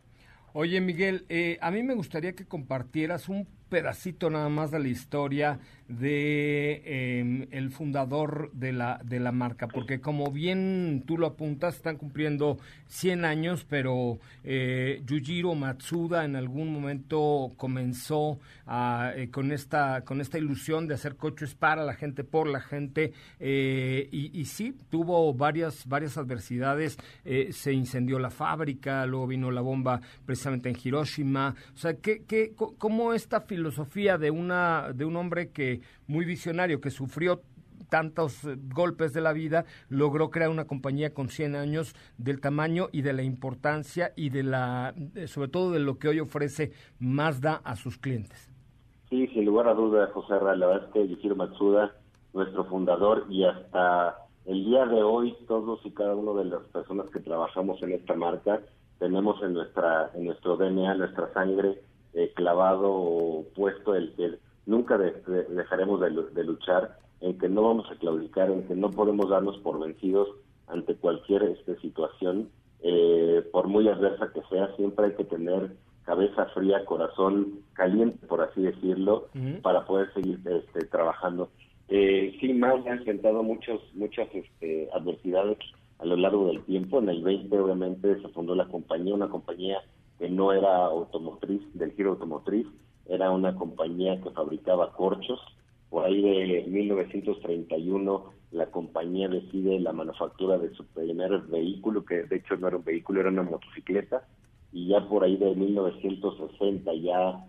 [0.51, 4.87] Oye Miguel, eh, a mí me gustaría que compartieras un pedacito nada más de la
[4.87, 11.27] historia de em, el fundador de la, de la marca, porque como bien tú lo
[11.27, 19.51] apuntas, están cumpliendo 100 años, pero eh, Yujiro Matsuda en algún momento comenzó eh, con,
[19.51, 24.43] esta, con esta ilusión de hacer coches para la gente, por la gente, eh, y,
[24.45, 30.69] sí, tuvo varias, varias adversidades, eh, se incendió la fábrica, luego vino la bomba precisamente
[30.69, 36.25] en Hiroshima, o sea, ¿qué, qué, ¿cómo esta de, una, de un hombre que muy
[36.25, 37.41] visionario, que sufrió
[37.89, 42.87] tantos eh, golpes de la vida, logró crear una compañía con 100 años del tamaño
[42.91, 44.93] y de la importancia y de la,
[45.27, 48.51] sobre todo de lo que hoy ofrece Mazda a sus clientes.
[49.09, 51.95] Sí, sin lugar a duda, José la verdad es que Yukiro Matsuda,
[52.33, 57.09] nuestro fundador, y hasta el día de hoy, todos y cada uno de las personas
[57.09, 58.61] que trabajamos en esta marca,
[58.99, 61.81] tenemos en nuestra en nuestro DNA, nuestra sangre,
[62.17, 67.95] eh, clavado o puesto el que nunca dejaremos de, luchar, en que no vamos a
[67.95, 70.27] claudicar, en que no podemos darnos por vencidos
[70.65, 72.49] ante cualquier este, situación,
[72.81, 75.73] eh, por muy adversa que sea, siempre hay que tener
[76.05, 79.27] cabeza fría, corazón caliente, por así decirlo,
[79.61, 81.49] para poder seguir este, trabajando.
[81.87, 85.59] Eh, sí, más ha enfrentado muchos, muchas este, adversidades
[85.99, 86.97] a lo largo del tiempo.
[86.97, 89.81] En el 20, obviamente, se fundó la compañía, una compañía
[90.19, 92.67] que no era automotriz, del giro automotriz.
[93.09, 95.39] era una compañía que fabricaba corchos.
[95.89, 102.37] Por ahí de 1931 la compañía decide la manufactura de su primer vehículo, que de
[102.37, 104.27] hecho no era un vehículo, era una motocicleta,
[104.71, 107.45] y ya por ahí de 1960 ya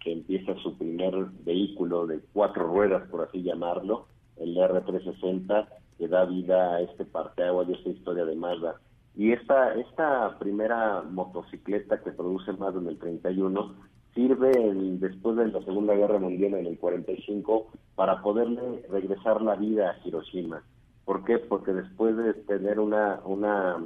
[0.00, 6.24] que empieza su primer vehículo de cuatro ruedas, por así llamarlo, el R360, que da
[6.24, 8.80] vida a este parteagua de esta historia de Mazda.
[9.18, 13.74] Y esta, esta primera motocicleta que produce Mazda en el 31
[14.14, 14.52] sirve
[15.00, 20.06] después de la Segunda Guerra Mundial en el 45 para poderle regresar la vida a
[20.06, 20.62] Hiroshima.
[21.04, 21.38] ¿Por qué?
[21.38, 23.78] Porque después de tener una, una,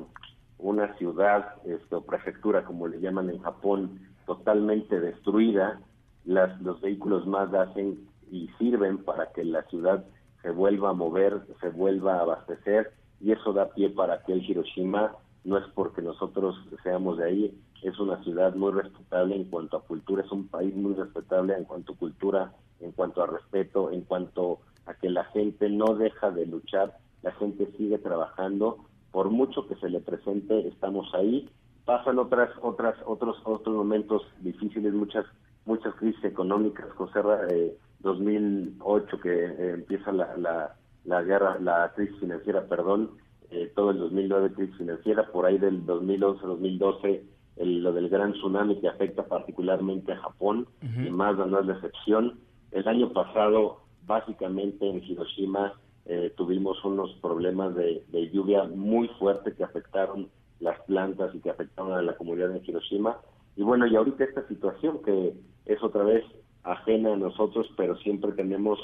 [0.59, 5.81] una ciudad este, o prefectura, como le llaman en Japón, totalmente destruida,
[6.27, 10.05] las, los vehículos más hacen y sirven para que la ciudad
[10.43, 12.93] se vuelva a mover, se vuelva a abastecer
[13.23, 15.13] y eso da pie para que el Hiroshima
[15.45, 19.85] no es porque nosotros seamos de ahí, es una ciudad muy respetable en cuanto a
[19.85, 24.03] cultura, es un país muy respetable en cuanto a cultura, en cuanto a respeto, en
[24.03, 28.79] cuanto a que la gente no deja de luchar, la gente sigue trabajando,
[29.11, 31.49] por mucho que se le presente, estamos ahí.
[31.85, 35.27] Pasan otras otras otros otros momentos difíciles muchas
[35.65, 42.19] muchas crisis económicas José eh, 2008 que eh, empieza la, la, la, guerra la crisis
[42.21, 43.11] financiera perdón
[43.53, 47.25] eh, todo el 2009 crisis financiera por ahí del 2011 2012
[47.57, 51.75] el, lo del gran tsunami que afecta particularmente a Japón y más no es la
[51.75, 59.09] excepción el año pasado básicamente en Hiroshima eh, tuvimos unos problemas de, de lluvia muy
[59.21, 60.29] fuertes que afectaron
[60.63, 63.19] las plantas y que afectaron a la comunidad de Hiroshima.
[63.57, 65.35] Y bueno, y ahorita esta situación que
[65.67, 66.25] es otra vez
[66.63, 68.79] ajena a nosotros, pero siempre tenemos,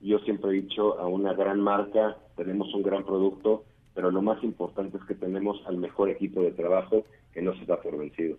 [0.00, 4.42] yo siempre he dicho, a una gran marca, tenemos un gran producto, pero lo más
[4.42, 8.38] importante es que tenemos al mejor equipo de trabajo que no se da por vencido.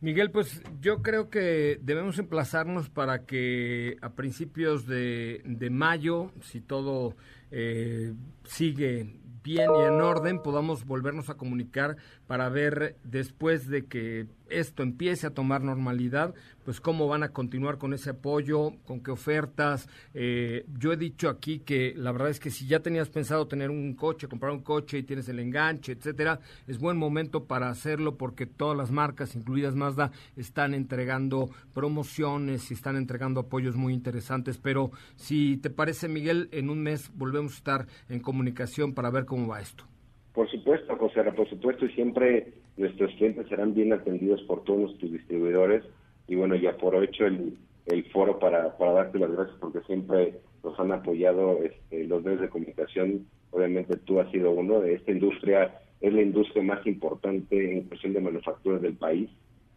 [0.00, 6.60] Miguel, pues yo creo que debemos emplazarnos para que a principios de, de mayo, si
[6.60, 7.14] todo
[7.52, 11.96] eh, sigue bien y en orden, podamos volvernos a comunicar
[12.32, 16.32] para ver después de que esto empiece a tomar normalidad,
[16.64, 19.86] pues cómo van a continuar con ese apoyo, con qué ofertas.
[20.14, 23.68] Eh, yo he dicho aquí que la verdad es que si ya tenías pensado tener
[23.68, 28.16] un coche, comprar un coche y tienes el enganche, etcétera, es buen momento para hacerlo
[28.16, 34.56] porque todas las marcas, incluidas Mazda, están entregando promociones y están entregando apoyos muy interesantes.
[34.56, 39.26] Pero si te parece, Miguel, en un mes volvemos a estar en comunicación para ver
[39.26, 39.91] cómo va esto.
[40.34, 45.12] Por supuesto, José, por supuesto, y siempre nuestros clientes serán bien atendidos por todos nuestros
[45.12, 45.84] distribuidores.
[46.26, 47.54] Y bueno, ya por hecho el,
[47.86, 52.40] el foro para, para darte las gracias porque siempre nos han apoyado este, los medios
[52.40, 53.26] de comunicación.
[53.50, 58.14] Obviamente tú has sido uno de esta industria, es la industria más importante en cuestión
[58.14, 59.28] de manufactura del país,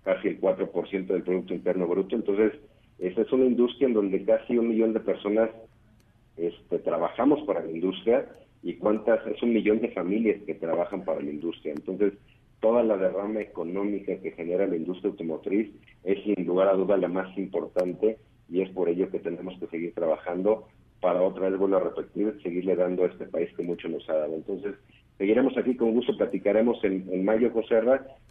[0.04, 2.16] casi el 4% del Producto Interno Bruto.
[2.16, 2.54] Entonces,
[3.00, 5.50] esta es una industria en donde casi un millón de personas
[6.38, 8.26] este, trabajamos para la industria
[8.66, 11.72] y cuántas, es un millón de familias que trabajan para la industria.
[11.72, 12.14] Entonces,
[12.60, 15.72] toda la derrama económica que genera la industria automotriz
[16.04, 18.18] es sin lugar a duda la más importante
[18.50, 20.68] y es por ello que tenemos que seguir trabajando
[21.00, 24.14] para otra vez, vuelvo a repetir, seguirle dando a este país que mucho nos ha
[24.14, 24.34] dado.
[24.34, 24.74] Entonces,
[25.20, 27.80] seguiremos aquí con gusto, platicaremos en, en mayo, José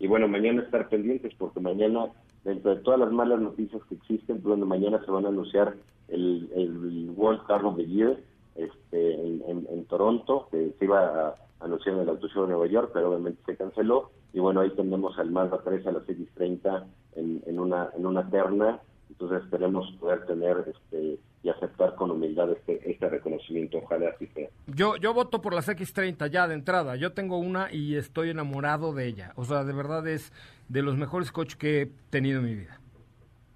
[0.01, 2.09] y bueno, mañana estar pendientes porque mañana,
[2.43, 5.77] dentro de todas las malas noticias que existen, pues, donde mañana se van a anunciar
[6.09, 8.19] el, el World Car of the Year,
[8.55, 13.11] este, en, Toronto, que se iba a anunciar en el Auto de Nueva York, pero
[13.11, 14.11] obviamente se canceló.
[14.33, 16.85] Y bueno, ahí tenemos al Mazda 3 a las 6.30
[17.17, 18.81] en, en, una, en una terna.
[19.11, 23.79] Entonces esperemos poder tener este y aceptar con humildad este, este reconocimiento.
[23.79, 24.49] Ojalá así sea.
[24.67, 26.97] Yo, yo voto por las X30 ya de entrada.
[26.97, 29.33] Yo tengo una y estoy enamorado de ella.
[29.37, 30.33] O sea, de verdad es
[30.71, 32.81] de los mejores coches que he tenido en mi vida.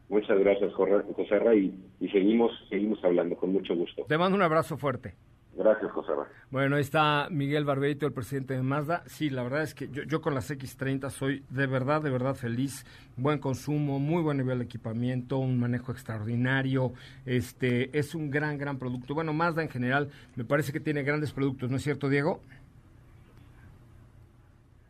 [0.09, 4.05] Muchas gracias, José Ray, y seguimos, seguimos hablando con mucho gusto.
[4.09, 5.15] Te mando un abrazo fuerte.
[5.55, 6.27] Gracias, José Ray.
[6.51, 9.03] Bueno, ahí está Miguel Barbeito, el presidente de Mazda.
[9.07, 12.37] Sí, la verdad es que yo, yo, con las X30 soy de verdad, de verdad
[12.37, 12.87] feliz.
[13.17, 16.93] Buen consumo, muy buen nivel de equipamiento, un manejo extraordinario.
[17.27, 19.15] Este es un gran, gran producto.
[19.15, 22.41] Bueno, Mazda en general me parece que tiene grandes productos, ¿no es cierto, Diego?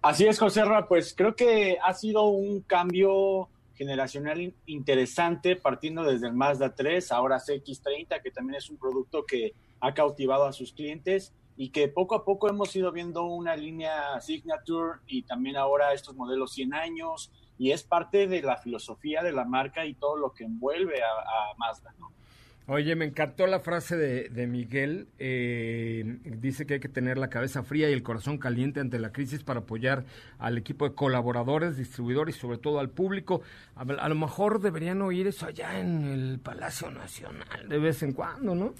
[0.03, 3.49] Así es, José Ra, pues creo que ha sido un cambio
[3.79, 9.55] generacional interesante, partiendo desde el Mazda 3, ahora CX30, que también es un producto que
[9.81, 14.21] ha cautivado a sus clientes y que poco a poco hemos ido viendo una línea
[14.21, 19.33] Signature y también ahora estos modelos 100 años, y es parte de la filosofía de
[19.33, 22.13] la marca y todo lo que envuelve a, a Mazda, ¿no?
[22.71, 25.09] Oye, me encantó la frase de, Miguel.
[25.19, 29.11] Eh, dice que hay que tener la cabeza fría y el corazón caliente ante la
[29.11, 30.05] crisis para apoyar
[30.39, 33.41] al equipo de colaboradores, distribuidores y sobre todo al público.
[33.75, 38.55] A, lo mejor deberían oír eso allá en el Palacio Nacional de vez en cuando,
[38.55, 38.75] ¿no?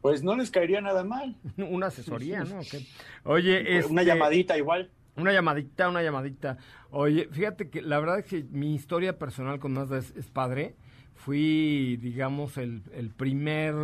[0.00, 1.34] Pues no les caería nada mal.
[1.56, 2.60] Una asesoría, ¿no?
[3.24, 4.92] Oye, una este, llamadita igual.
[5.16, 6.58] Una llamadita, una llamadita.
[6.90, 10.76] Oye, fíjate que la verdad es que mi historia personal con Mazda es padre
[11.16, 13.74] fui, digamos, el, el primer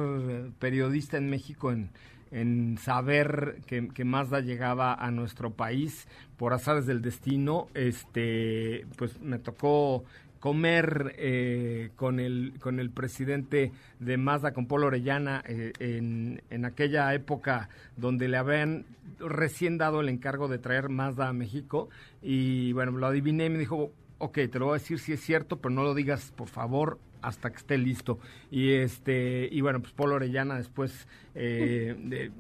[0.59, 1.91] periodista en México en,
[2.31, 7.69] en saber que, que, Mazda llegaba a nuestro país por azares del destino.
[7.75, 10.05] Este, pues me tocó
[10.43, 13.71] comer eh, con el con el presidente
[14.01, 18.85] de Mazda con Polo Orellana eh, en, en aquella época donde le habían
[19.21, 21.91] recién dado el encargo de traer Mazda a México
[22.23, 25.21] y bueno lo adiviné y me dijo ok te lo voy a decir si es
[25.21, 28.19] cierto pero no lo digas por favor hasta que esté listo.
[28.51, 32.31] Y este y bueno, pues Polo Orellana después eh,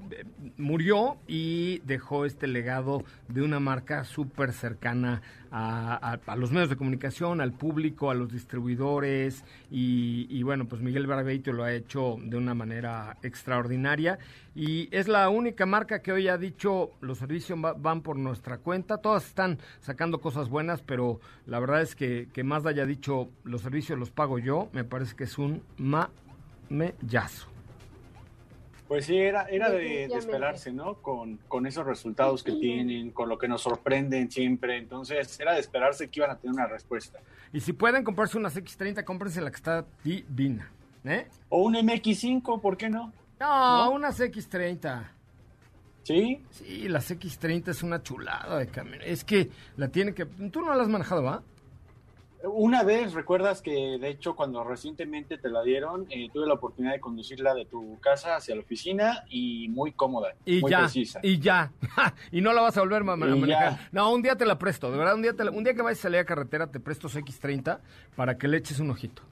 [0.57, 7.41] murió y dejó este legado de una marca súper cercana a, los medios de comunicación,
[7.41, 9.45] al público, a los distribuidores.
[9.71, 14.19] Y, bueno, pues Miguel Barbeito lo ha hecho de una manera extraordinaria.
[14.55, 18.99] Y es la única marca que hoy ha dicho los servicios van por nuestra cuenta,
[18.99, 23.63] todas están sacando cosas buenas, pero la verdad es que, que Mazda haya dicho los
[23.63, 27.52] servicios los pago yo, me parece que es un mamellazo.
[28.93, 30.97] Pues sí, era, era de, esperarse, ¿no?
[30.97, 34.77] Con, con esos resultados que tienen, con lo que nos sorprenden siempre.
[34.77, 37.19] Entonces, era de esperarse que iban a tener una respuesta.
[37.55, 40.71] Y si pueden comprarse unas X30, cómprense la que está divina.
[41.07, 41.27] ¿eh?
[41.49, 43.15] O un MX5, ¿por qué no?
[43.41, 45.09] No, unas X30.
[46.03, 46.43] ¿Sí?
[46.51, 49.01] Sí, las X30 es una chulada de camión.
[49.03, 50.27] Es que la tiene que...
[50.27, 51.43] Tú no la has manejado, ¿va?
[52.45, 56.95] Una vez, recuerdas que de hecho cuando recientemente te la dieron, eh, tuve la oportunidad
[56.95, 61.21] de conducirla de tu casa hacia la oficina y muy cómoda, y muy ya, precisa.
[61.23, 61.73] Y ya,
[62.33, 63.89] y no la vas a volver a manejar.
[63.93, 66.03] No, un día te la presto, de verdad, un día, un día que vayas a
[66.03, 67.79] salir a carretera te presto X30
[68.17, 69.23] para que le eches un ojito.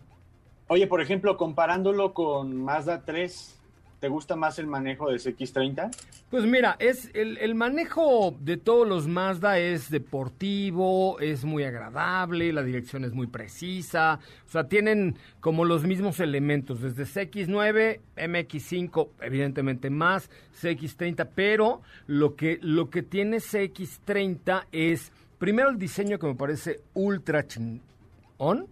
[0.68, 3.59] Oye, por ejemplo, comparándolo con Mazda 3,
[4.00, 5.94] ¿Te gusta más el manejo de CX30?
[6.30, 12.50] Pues mira, es el, el, manejo de todos los Mazda es deportivo, es muy agradable,
[12.54, 19.08] la dirección es muy precisa, o sea, tienen como los mismos elementos, desde CX9, MX5,
[19.20, 20.30] evidentemente más,
[20.62, 26.80] CX30, pero lo que, lo que tiene CX30 es, primero el diseño que me parece
[26.94, 28.66] ultra chingón,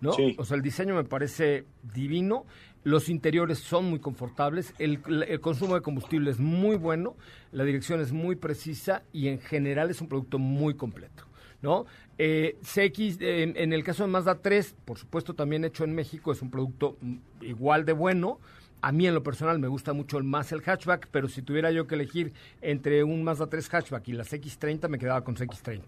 [0.00, 0.12] ¿no?
[0.38, 2.46] O sea, el diseño me parece divino
[2.84, 5.00] los interiores son muy confortables, el,
[5.40, 7.16] consumo de combustible es muy bueno,
[7.52, 11.24] la dirección es muy precisa y en general es un producto muy completo.
[11.60, 11.86] ¿no?
[12.18, 16.50] Eh, en, el caso de Mazda 3, por supuesto también hecho en México, es un
[16.50, 16.96] producto
[17.40, 18.38] igual de bueno.
[18.80, 21.88] A mí en lo personal me gusta mucho más el hatchback, pero si tuviera yo
[21.88, 25.82] que elegir entre un Mazda 3 hatchback y las X30, me quedaba con CX30.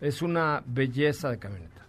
[0.00, 1.81] Es una belleza de camioneta.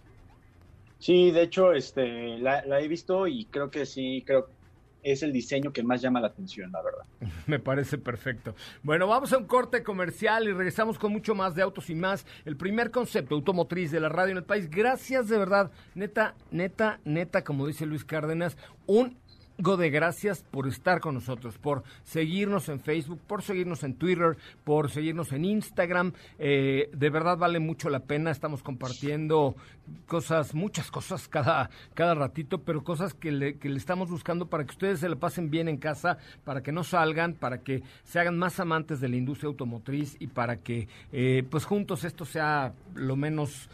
[1.04, 4.48] Sí, de hecho, este, la, he visto y creo que sí, creo
[5.02, 7.04] es el diseño que más llama la atención, la verdad.
[7.46, 8.54] Me parece perfecto.
[8.82, 12.24] Bueno, vamos a un corte comercial y regresamos con mucho más de autos y más.
[12.46, 14.70] El primer concepto automotriz de la radio en el país.
[14.70, 19.18] Gracias de verdad, neta, neta, neta, como dice Luis Cárdenas, un
[19.56, 24.90] de gracias por estar con nosotros, por seguirnos en Facebook, por seguirnos en Twitter, por
[24.90, 26.12] seguirnos en Instagram.
[26.38, 28.32] Eh, de verdad vale mucho la pena.
[28.32, 29.54] Estamos compartiendo
[30.06, 34.64] cosas, muchas cosas cada, cada ratito, pero cosas que le, que le estamos buscando para
[34.64, 38.18] que ustedes se le pasen bien en casa, para que no salgan, para que se
[38.18, 42.72] hagan más amantes de la industria automotriz y para que eh, pues juntos esto sea
[42.94, 43.68] lo menos,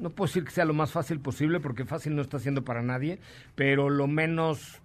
[0.00, 2.82] no puedo decir que sea lo más fácil posible, porque fácil no está siendo para
[2.82, 3.20] nadie,
[3.54, 4.82] pero lo menos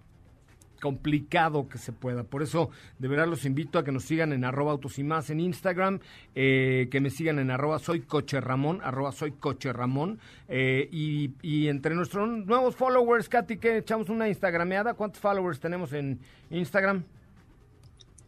[0.80, 2.24] complicado que se pueda.
[2.24, 5.30] Por eso, de verdad, los invito a que nos sigan en arroba autos y más
[5.30, 6.00] en Instagram,
[6.34, 10.18] eh, que me sigan en arroba soy coche Ramón, arroba soy coche Ramón,
[10.48, 16.18] eh, y, entre nuestros nuevos followers, Katy, que echamos una instagrameada, ¿cuántos followers tenemos en
[16.50, 17.04] Instagram?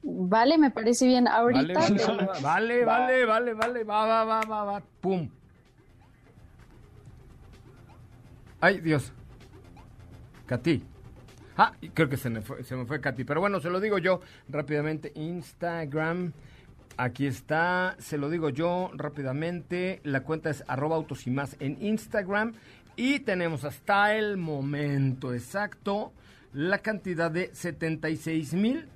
[0.03, 1.28] Vale, me parece bien.
[1.28, 1.80] Ahorita.
[2.42, 5.28] Vale, vale, vale, vale, va, va, va, va, va, pum.
[8.61, 9.12] Ay, Dios.
[10.46, 10.82] Katy.
[11.62, 13.24] Ah, creo que se me, fue, se me fue Katy.
[13.24, 15.12] Pero bueno, se lo digo yo rápidamente.
[15.14, 16.32] Instagram.
[16.96, 20.00] Aquí está, se lo digo yo rápidamente.
[20.02, 22.54] La cuenta es arroba autos y más en Instagram.
[22.96, 26.14] Y tenemos hasta el momento exacto
[26.54, 28.88] la cantidad de 76 mil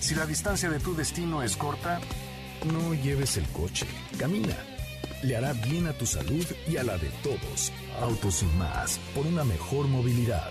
[0.00, 2.00] Si la distancia de tu destino es corta,
[2.64, 3.86] no lleves el coche,
[4.18, 4.56] camina.
[5.22, 7.72] Le hará bien a tu salud y a la de todos.
[8.00, 10.50] Autos y más, por una mejor movilidad.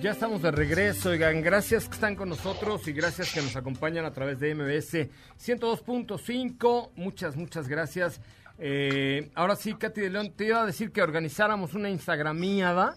[0.00, 4.04] ya estamos de regreso, oigan, gracias que están con nosotros y gracias que nos acompañan
[4.04, 8.20] a través de MBS 102.5, muchas, muchas gracias.
[8.58, 12.96] Eh, ahora sí, Katy de León, te iba a decir que organizáramos una Instagramiada.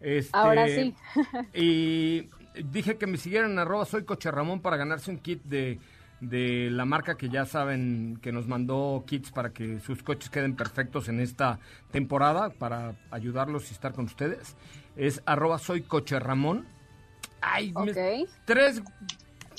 [0.00, 0.94] Este, ahora sí.
[1.54, 2.28] y
[2.62, 5.78] dije que me siguieran en arroba soy Coche Ramón para ganarse un kit de,
[6.20, 10.56] de la marca que ya saben que nos mandó kits para que sus coches queden
[10.56, 11.58] perfectos en esta
[11.90, 14.56] temporada, para ayudarlos y estar con ustedes
[14.96, 16.66] es arroba soy coche Ramón.
[17.40, 17.72] Ay,
[18.44, 18.82] tres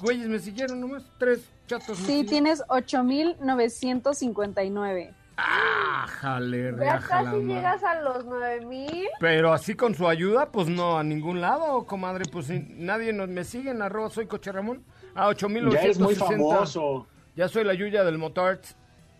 [0.01, 1.97] güeyes me siguieron nomás, tres chatos.
[1.99, 5.13] Sí, tienes 8,959.
[5.39, 9.07] Ah, jale, Ya casi llegas a los 9,000.
[9.19, 13.43] Pero así con su ayuda, pues no, a ningún lado, comadre, pues nadie nos, me
[13.43, 14.83] sigue en arroba soy coche Ramón.
[15.13, 15.83] A 8,960.
[15.83, 17.05] Ya es muy famoso.
[17.35, 18.65] Ya soy la Yuya del Motort.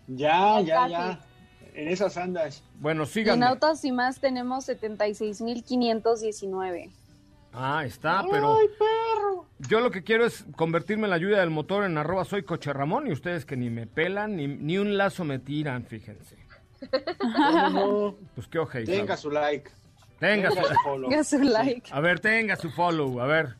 [0.08, 1.20] Ya, ya, ya
[1.78, 2.64] en esas andas.
[2.80, 3.46] Bueno, síganme.
[3.46, 6.90] En autos y más tenemos 76.519.
[7.52, 8.56] Ah, está, pero...
[8.56, 9.46] ¡Ay, perro!
[9.60, 12.72] Yo lo que quiero es convertirme en la ayuda del motor en arroba soy coche
[12.72, 16.36] Ramón y ustedes que ni me pelan ni, ni un lazo me tiran, fíjense.
[18.34, 18.96] Pues qué ojete.
[18.96, 19.70] Tenga su like.
[20.18, 21.08] Tenga, su, follow.
[21.08, 21.88] Tenga su like.
[21.92, 23.54] A ver, tenga su follow, a ver.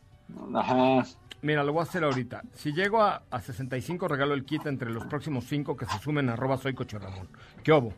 [0.55, 1.07] Ajá.
[1.43, 2.43] Mira, lo voy a hacer ahorita.
[2.53, 6.33] Si llego a, 65, regalo el kit entre los próximos 5 que se sumen a
[6.33, 7.29] arroba soy coche Ramón.
[7.63, 7.95] ¿Qué obo?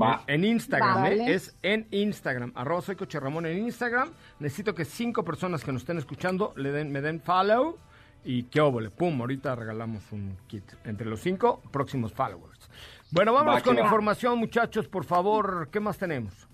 [0.00, 0.24] Va.
[0.26, 1.34] En Instagram, ¿eh?
[1.34, 2.52] Es en Instagram.
[2.56, 4.10] Arroba soy coche Ramón en Instagram.
[4.40, 7.78] Necesito que cinco personas que nos estén escuchando le den, me den follow.
[8.24, 10.64] Y qué óvole, pum, ahorita regalamos un kit.
[10.84, 12.70] Entre los cinco próximos followers.
[13.12, 15.68] Bueno, vamos con información, muchachos, por favor.
[15.70, 16.48] ¿Qué más tenemos?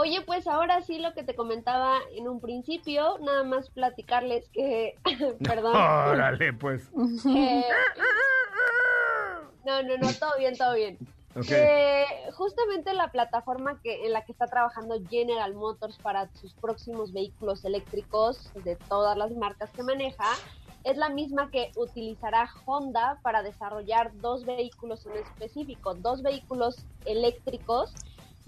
[0.00, 4.94] Oye, pues ahora sí lo que te comentaba en un principio, nada más platicarles que,
[5.44, 5.74] perdón.
[5.74, 6.88] Órale, pues.
[6.94, 7.08] no,
[9.82, 10.96] no, no, todo bien, todo bien.
[12.32, 17.64] justamente la plataforma que en la que está trabajando General Motors para sus próximos vehículos
[17.64, 20.32] eléctricos de todas las marcas que maneja
[20.84, 27.92] es la misma que utilizará Honda para desarrollar dos vehículos en específico, dos vehículos eléctricos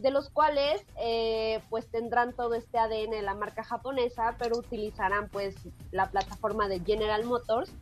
[0.00, 5.28] de los cuales eh, pues tendrán todo este ADN de la marca japonesa, pero utilizarán
[5.28, 5.56] pues
[5.90, 7.72] la plataforma de General Motors.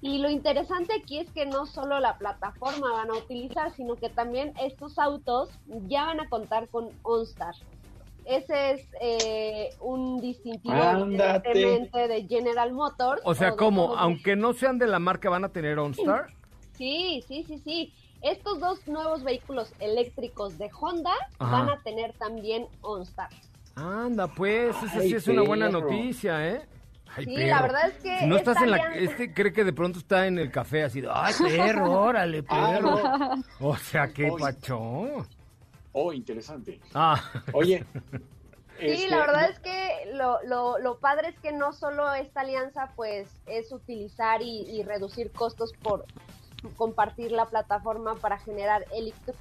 [0.00, 4.08] Y lo interesante aquí es que no solo la plataforma van a utilizar, sino que
[4.08, 5.48] también estos autos
[5.86, 7.54] ya van a contar con OnStar.
[8.24, 13.22] Ese es eh, un distintivo de General Motors.
[13.24, 13.96] O sea, ¿cómo?
[13.96, 16.26] Aunque no sean de la marca, ¿van a tener OnStar?
[16.76, 17.92] Sí, sí, sí, sí.
[18.22, 23.30] Estos dos nuevos vehículos eléctricos de Honda van a tener también OnStar.
[23.74, 26.66] Anda, pues, esa sí es una buena noticia, ¿eh?
[27.16, 28.26] sí, la verdad es que.
[28.26, 28.94] no estás en la.
[28.94, 31.02] Este cree que de pronto está en el café así.
[31.10, 31.90] ¡Ay, perro!
[32.00, 33.00] ¡Órale, ah, perro!
[33.60, 35.26] O sea, qué pachón.
[35.92, 36.80] Oh, interesante.
[36.94, 37.22] Ah.
[37.52, 37.84] Oye.
[38.80, 42.40] Sí, la este, verdad es que lo, lo, lo, padre es que no solo esta
[42.40, 46.04] alianza pues es utilizar y, y reducir costos por
[46.70, 48.84] compartir la plataforma para generar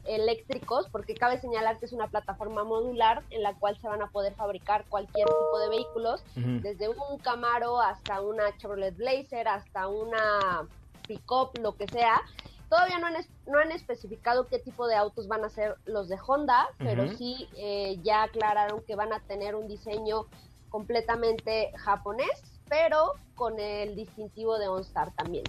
[0.05, 4.07] eléctricos, porque cabe señalar que es una plataforma modular en la cual se van a
[4.07, 10.67] poder fabricar cualquier tipo de vehículos, desde un Camaro hasta una Chevrolet Blazer, hasta una
[11.07, 12.21] pickup, lo que sea.
[12.69, 13.15] Todavía no han,
[13.47, 17.49] no han especificado qué tipo de autos van a ser los de Honda, pero sí
[17.57, 20.25] eh, ya aclararon que van a tener un diseño
[20.69, 25.43] completamente japonés, pero con el distintivo de OnStar también.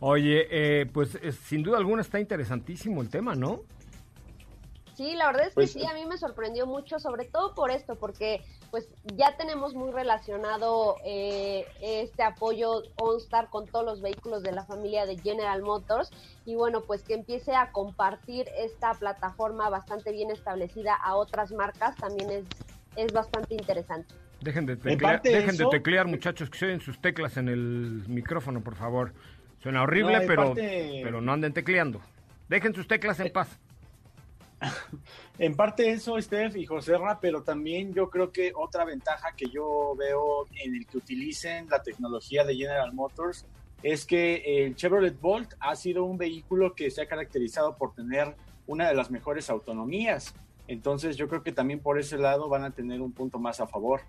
[0.00, 3.60] Oye, eh, pues sin duda alguna está interesantísimo el tema, ¿no?
[4.94, 7.70] Sí, la verdad es que Pues, sí, a mí me sorprendió mucho, sobre todo por
[7.70, 8.86] esto, porque pues
[9.16, 15.06] ya tenemos muy relacionado eh, este apoyo OnStar con todos los vehículos de la familia
[15.06, 16.10] de General Motors
[16.44, 21.96] y bueno, pues que empiece a compartir esta plataforma bastante bien establecida a otras marcas
[21.96, 22.44] también es,
[22.96, 24.14] es bastante interesante.
[24.40, 28.04] Dejen de teclear, dejen de eso- teclear, muchachos, que se oyen sus teclas en el
[28.06, 29.12] micrófono, por favor.
[29.62, 32.00] Suena horrible, No, pero, parte- pero no anden tecleando.
[32.48, 33.48] Dejen sus teclas en paz.
[35.38, 39.94] En parte eso, Steph y Joserra, pero también yo creo que otra ventaja que yo
[39.96, 43.46] veo en el que utilicen la tecnología de General Motors
[43.82, 48.34] es que el Chevrolet Bolt ha sido un vehículo que se ha caracterizado por tener
[48.66, 50.34] una de las mejores autonomías.
[50.68, 53.66] Entonces yo creo que también por ese lado van a tener un punto más a
[53.66, 54.02] favor.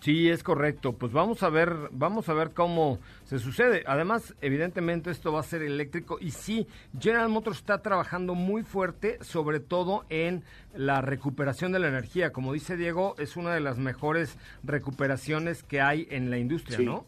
[0.00, 0.92] Sí, es correcto.
[0.92, 3.82] Pues vamos a ver, vamos a ver cómo se sucede.
[3.86, 6.68] Además, evidentemente esto va a ser eléctrico y sí,
[6.98, 10.44] General Motors está trabajando muy fuerte, sobre todo en
[10.74, 12.32] la recuperación de la energía.
[12.32, 16.84] Como dice Diego, es una de las mejores recuperaciones que hay en la industria, Sí.
[16.84, 17.04] ¿no?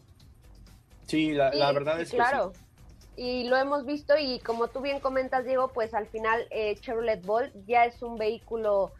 [1.07, 2.51] Sí, la, Sí, la verdad es que claro.
[2.53, 2.61] sí.
[3.17, 7.23] Y lo hemos visto y como tú bien comentas, Diego, pues al final eh, Chevrolet
[7.25, 8.91] Bolt ya es un vehículo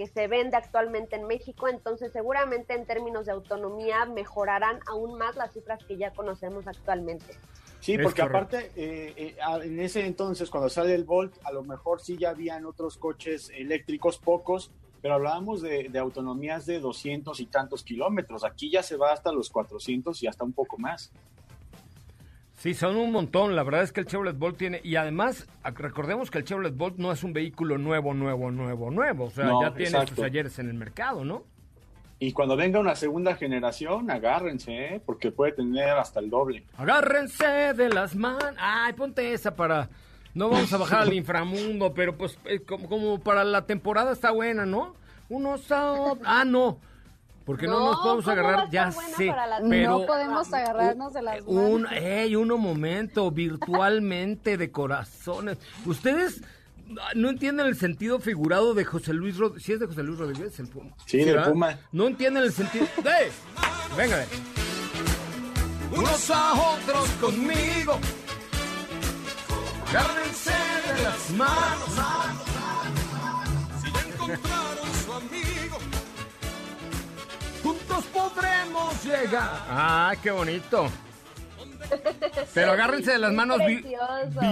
[0.00, 5.36] que se vende actualmente en México, entonces seguramente en términos de autonomía mejorarán aún más
[5.36, 7.34] las cifras que ya conocemos actualmente.
[7.80, 12.00] Sí, porque aparte, eh, eh, en ese entonces, cuando sale el Volt, a lo mejor
[12.00, 14.70] sí ya habían otros coches eléctricos, pocos,
[15.02, 18.42] pero hablábamos de, de autonomías de 200 y tantos kilómetros.
[18.42, 21.12] Aquí ya se va hasta los 400 y hasta un poco más.
[22.60, 23.56] Sí, son un montón.
[23.56, 24.82] La verdad es que el Chevrolet Bolt tiene...
[24.84, 29.24] Y además, recordemos que el Chevrolet Bolt no es un vehículo nuevo, nuevo, nuevo, nuevo.
[29.24, 31.42] O sea, No, ya tiene sus ayeres en el mercado, ¿no?
[32.18, 35.02] Y cuando venga una segunda generación, agárrense, ¿eh?
[35.06, 36.64] porque puede tener hasta el doble.
[36.76, 38.44] Agárrense de las manos.
[38.58, 39.88] Ay, ponte esa para...
[40.34, 44.32] No vamos a bajar al inframundo, pero pues eh, como, como para la temporada está
[44.32, 44.94] buena, ¿no?
[45.30, 46.78] Unos a otros- Ah, no.
[47.50, 49.26] Porque no, No, nos podemos ¿cómo va a agarrar, ya sé.
[49.26, 51.98] la Pero no podemos agarrarnos de las un, manos.
[52.00, 55.58] ey, uno momento, virtualmente de corazones.
[55.84, 56.42] Ustedes
[57.16, 59.64] no entienden el sentido figurado de José Luis Rodríguez.
[59.64, 60.60] ¿Sí es de José Luis Rodríguez?
[60.60, 60.92] El Puma.
[61.06, 61.50] Sí, ¿verdad?
[61.50, 61.76] Puma.
[61.90, 62.84] No entienden el sentido.
[62.98, 63.32] ¡Eh!
[63.96, 64.24] Venga.
[65.96, 67.98] Unos a otros conmigo.
[69.88, 71.88] Agárrense de las manos.
[73.82, 75.78] Si ya encontraron su amigo,
[78.12, 79.50] podremos llegar.
[79.68, 80.88] Ah, qué bonito.
[82.54, 83.84] Pero agárrense de las manos vi-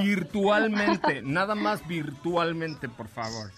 [0.02, 3.50] virtualmente, nada más virtualmente, por favor.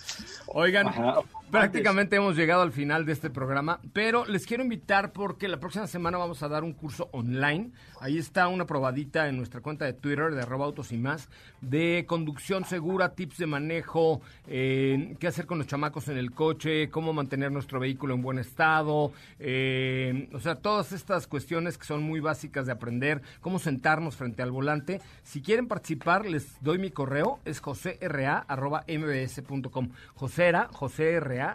[0.47, 1.21] Oigan, Ajá.
[1.51, 5.87] Prácticamente hemos llegado al final de este programa, pero les quiero invitar porque la próxima
[5.87, 7.71] semana vamos a dar un curso online.
[8.01, 11.29] Ahí está una probadita en nuestra cuenta de Twitter de arroba autos y más
[11.61, 17.13] de conducción segura, tips de manejo, qué hacer con los chamacos en el coche, cómo
[17.13, 22.21] mantener nuestro vehículo en buen estado, eh, o sea, todas estas cuestiones que son muy
[22.21, 25.03] básicas de aprender, cómo sentarnos frente al volante.
[25.23, 29.91] Si quieren participar, les doy mi correo, es josera.mbs.com.
[30.15, 31.11] Josera, josera,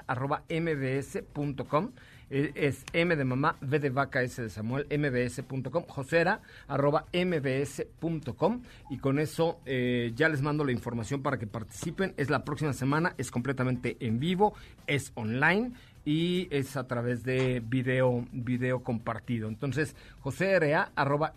[0.08, 1.92] arroba mbs.com.
[2.30, 8.62] Eh, Es M de mamá, V de vaca, S de Samuel, mbs.com, josera, arroba mbs.com.
[8.90, 12.14] Y con eso eh, ya les mando la información para que participen.
[12.18, 14.54] Es la próxima semana, es completamente en vivo,
[14.88, 15.74] es online
[16.06, 19.48] y es a través de video, video compartido.
[19.50, 19.96] Entonces,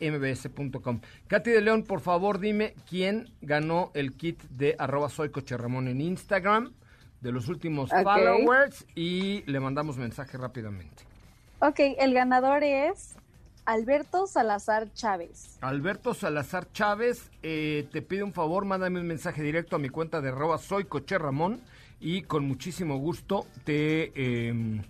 [0.00, 1.00] mbs.com.
[1.26, 5.88] Katy de León, por favor, dime quién ganó el kit de arroba soy Coche Ramón
[5.88, 6.72] en Instagram
[7.20, 8.02] de los últimos Ok.
[8.02, 11.04] followers y le mandamos mensaje rápidamente.
[11.60, 13.16] Ok, el ganador es
[13.64, 15.58] Alberto Salazar Chávez.
[15.60, 20.20] Alberto Salazar Chávez, eh, te pido un favor, mándame un mensaje directo a mi cuenta
[20.20, 21.60] de arroba soy Coche Ramón
[22.00, 24.80] y con muchísimo gusto te, eh,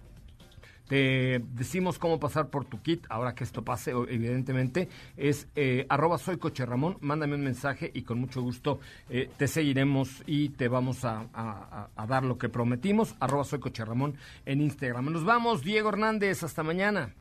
[0.89, 6.19] te decimos cómo pasar por tu kit, ahora que esto pase, evidentemente, es eh, arroba
[6.19, 8.81] soy Coche Ramón, mándame un mensaje y con mucho gusto
[9.11, 13.45] eh, te seguiremos y te vamos a, a- a- a dar lo que prometimos, arroba
[13.45, 14.17] soy Coche Ramón
[14.47, 15.13] en Instagram.
[15.13, 17.15] Nos vamos, Diego Hernández, hasta mañana.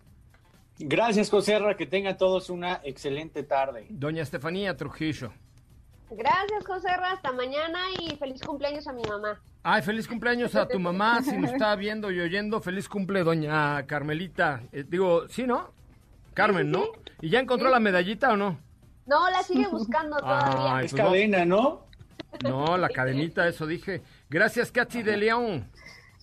[0.80, 3.88] Gracias, Joserra, que tengan todos una excelente tarde.
[3.89, 5.32] Doña Estefanía Trujillo.
[6.10, 9.41] Gracias, José Ra, hasta mañana y feliz cumpleaños a mi mamá.
[9.64, 12.62] Ay, feliz cumpleaños a tu mamá, si nos está viendo y oyendo.
[12.62, 14.62] Feliz cumple, doña Carmelita.
[14.72, 15.72] Eh, digo, sí, ¿no?
[16.34, 16.86] Carmen, ¿no?
[17.22, 17.74] ¿Y ya encontró Sí.
[17.74, 18.58] la medallita o no?
[19.05, 20.78] No, la sigue buscando todavía.
[20.78, 21.10] Ay, Es pues no.
[21.10, 21.88] cadena, ¿no?
[22.43, 24.01] No, la cadenita, eso dije.
[24.30, 25.70] Gracias, Katy de León.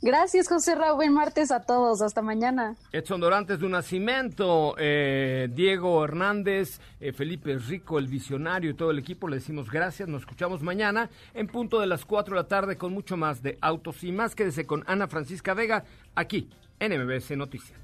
[0.03, 0.97] Gracias, José Raúl.
[0.97, 2.03] Buen martes a todos.
[2.03, 2.77] Hasta mañana.
[2.93, 8.99] Edson Dorantes de nacimiento, eh, Diego Hernández, eh, Felipe Rico, el visionario y todo el
[8.99, 9.29] equipo.
[9.29, 10.09] Le decimos gracias.
[10.09, 13.59] Nos escuchamos mañana en punto de las 4 de la tarde con mucho más de
[13.61, 14.35] Autos y más.
[14.35, 15.85] Quédese con Ana Francisca Vega
[16.15, 17.84] aquí en MBS Noticias.